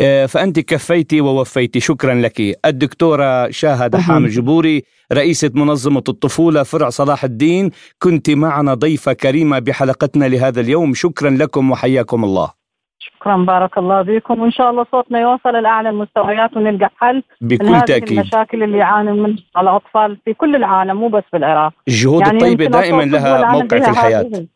آه، 0.00 0.26
فأنت 0.26 0.60
كفيتي 0.60 1.20
ووفيتي. 1.20 1.80
شكرا 1.80 2.14
لك. 2.14 2.40
الدكتورة 2.66 3.50
شاهة 3.50 3.86
دحام 3.86 4.24
الجبوري 4.24 4.82
رئيسة 5.12 5.50
منظمة 5.54 6.02
الطفولة 6.08 6.62
فرع 6.62 6.88
صلاح 6.88 7.24
الدين. 7.24 7.70
كنت 7.98 8.30
معنا 8.30 8.74
ضيفة 8.74 9.12
كريمة 9.12 9.58
بحلقتنا 9.58 10.24
لهذا 10.24 10.60
اليوم. 10.60 10.94
شكرا 10.94 11.30
لكم 11.30 11.70
وحياكم 11.70 12.24
الله. 12.24 12.61
شكرا 13.02 13.36
بارك 13.36 13.78
الله 13.78 14.02
فيكم. 14.04 14.40
وإن 14.40 14.50
شاء 14.52 14.70
الله 14.70 14.86
صوتنا 14.92 15.20
يوصل 15.20 15.62
لاعلى 15.62 15.88
المستويات 15.88 16.56
ونلقى 16.56 16.90
حل 16.96 17.22
بكل 17.40 17.66
لهذه 17.66 17.84
تأكيد. 17.84 18.18
المشاكل 18.18 18.62
اللي 18.62 18.78
يعاني 18.78 19.12
منها 19.12 19.36
الأطفال 19.58 20.18
في 20.24 20.34
كل 20.34 20.56
العالم 20.56 20.96
مو 20.96 21.08
بس 21.08 21.22
بالعراق 21.32 21.72
الجهود 21.88 22.20
يعني 22.20 22.36
الطيبة 22.38 22.64
يمكن 22.64 22.78
دائما 22.78 23.02
لها 23.02 23.52
موقع 23.52 23.92
في 23.92 23.98
هذه. 24.00 24.46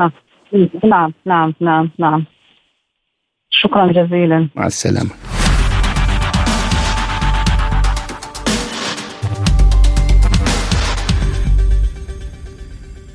آه. 0.00 0.12
نعم 0.84 1.12
نعم 1.26 1.54
نعم 1.60 1.90
نعم. 1.98 2.24
شكرا 3.50 3.86
جزيلا. 3.92 4.48
مع 4.56 4.66
السلامة. 4.66 5.10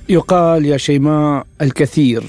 يقال 0.09 0.65
يا 0.65 0.77
شيماء 0.77 1.45
الكثير 1.61 2.23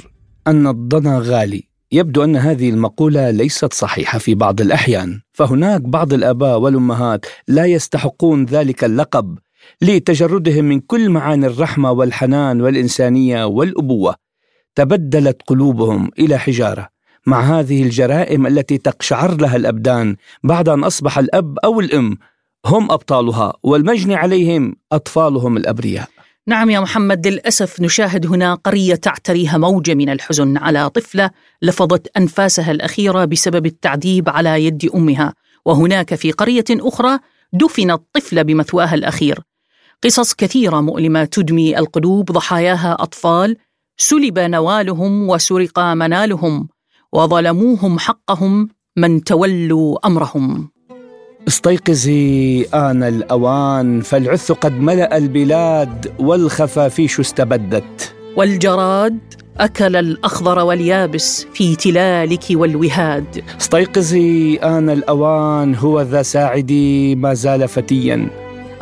أن 0.46 0.66
الضنا 0.66 1.22
غالي. 1.24 1.67
يبدو 1.92 2.24
أن 2.24 2.36
هذه 2.36 2.70
المقولة 2.70 3.30
ليست 3.30 3.72
صحيحة 3.72 4.18
في 4.18 4.34
بعض 4.34 4.60
الأحيان. 4.60 5.20
فهناك 5.32 5.80
بعض 5.80 6.12
الآباء 6.12 6.58
والأمهات 6.58 7.26
لا 7.48 7.64
يستحقون 7.64 8.44
ذلك 8.44 8.84
اللقب 8.84 9.38
لتجردهم 9.82 10.64
من 10.64 10.80
كل 10.80 11.10
معاني 11.10 11.46
الرحمة 11.46 11.92
والحنان 11.92 12.60
والإنسانية 12.60 13.44
والأبوة. 13.44 14.14
تبدلت 14.74 15.42
قلوبهم 15.46 16.10
إلى 16.18 16.38
حجارة 16.38 16.88
مع 17.26 17.40
هذه 17.40 17.82
الجرائم 17.82 18.46
التي 18.46 18.78
تقشعر 18.78 19.40
لها 19.40 19.56
الأبدان 19.56 20.16
بعد 20.44 20.68
أن 20.68 20.84
أصبح 20.84 21.18
الأب 21.18 21.58
أو 21.58 21.80
الأم 21.80 22.18
هم 22.66 22.90
أبطالها 22.90 23.52
والمجني 23.62 24.14
عليهم 24.14 24.76
أطفالهم 24.92 25.56
الأبرياء. 25.56 26.08
نعم 26.48 26.70
يا 26.70 26.80
محمد 26.80 27.26
للأسف 27.26 27.80
نشاهد 27.80 28.26
هنا 28.26 28.54
قرية 28.54 28.94
تعتريها 28.94 29.58
موجه 29.58 29.94
من 29.94 30.08
الحزن 30.08 30.56
على 30.56 30.90
طفلة 30.90 31.30
لفظت 31.62 32.16
أنفاسها 32.16 32.70
الأخيرة 32.70 33.24
بسبب 33.24 33.66
التعذيب 33.66 34.28
على 34.28 34.64
يد 34.64 34.90
أمها. 34.94 35.34
وهناك 35.64 36.14
في 36.14 36.32
قرية 36.32 36.64
أخرى 36.70 37.18
دفن 37.52 37.90
الطفل 37.90 38.44
بمثواها 38.44 38.94
الأخير. 38.94 39.40
قصص 40.04 40.34
كثيرة 40.34 40.80
مؤلمة 40.80 41.24
تدمي 41.24 41.78
القلوب 41.78 42.32
ضحاياها 42.32 42.96
أطفال 43.00 43.56
سلب 43.96 44.38
نوالهم 44.38 45.28
وسرق 45.28 45.78
منالهم 45.78 46.68
وظلموهم 47.12 47.98
حقهم 47.98 48.68
من 48.96 49.24
تولوا 49.24 50.06
أمرهم. 50.06 50.70
استيقظي 51.46 52.66
آن 52.74 53.02
الأوان 53.02 54.00
فالعث 54.00 54.52
قد 54.52 54.80
ملأ 54.80 55.16
البلاد 55.16 56.12
والخفافيش 56.18 57.20
استبدت. 57.20 58.14
والجراد 58.36 59.18
أكل 59.58 59.96
الأخضر 59.96 60.58
واليابس 60.58 61.46
في 61.54 61.76
تلالك 61.76 62.44
والوهاد. 62.50 63.44
استيقظي 63.60 64.56
آن 64.56 64.90
الأوان 64.90 65.74
هو 65.74 66.00
ذا 66.00 66.22
ساعدي 66.22 67.14
ما 67.14 67.34
زال 67.34 67.68
فتيا. 67.68 68.28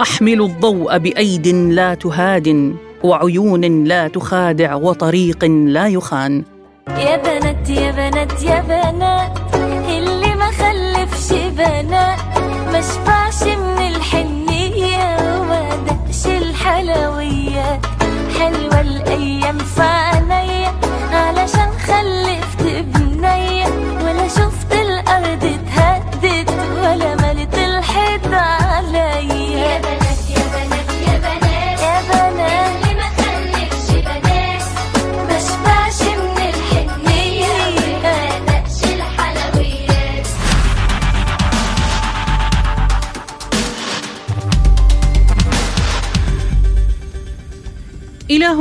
أحمل 0.00 0.42
الضوء 0.42 0.98
بأيد 0.98 1.48
لا 1.48 1.94
تهاد 1.94 2.74
وعيون 3.02 3.84
لا 3.84 4.08
تخادع 4.08 4.74
وطريق 4.74 5.44
لا 5.44 5.88
يخان. 5.88 6.44
يا 6.88 7.16
بنات 7.16 7.70
يا 7.70 7.90
بنات 7.90 8.42
يا 8.42 8.60
بنات. 8.60 9.45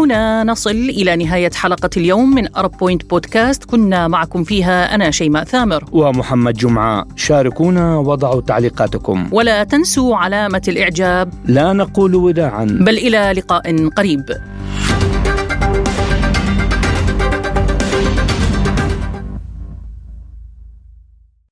هنا 0.05 0.43
نصل 0.43 0.71
إلى 0.71 1.15
نهاية 1.15 1.51
حلقة 1.51 1.89
اليوم 1.97 2.35
من 2.35 2.55
أرب 2.55 2.71
بوينت 2.77 3.09
بودكاست 3.09 3.63
كنا 3.63 4.07
معكم 4.07 4.43
فيها 4.43 4.95
أنا 4.95 5.11
شيماء 5.11 5.43
ثامر. 5.43 5.83
ومحمد 5.91 6.53
جمعة. 6.53 7.07
شاركونا 7.15 7.97
وضعوا 7.97 8.41
تعليقاتكم. 8.41 9.29
ولا 9.31 9.63
تنسوا 9.63 10.17
علامة 10.17 10.61
الإعجاب. 10.67 11.33
لا 11.45 11.73
نقول 11.73 12.15
وداعا. 12.15 12.65
بل 12.65 12.97
إلى 12.97 13.33
لقاء 13.37 13.87
قريب. 13.87 14.21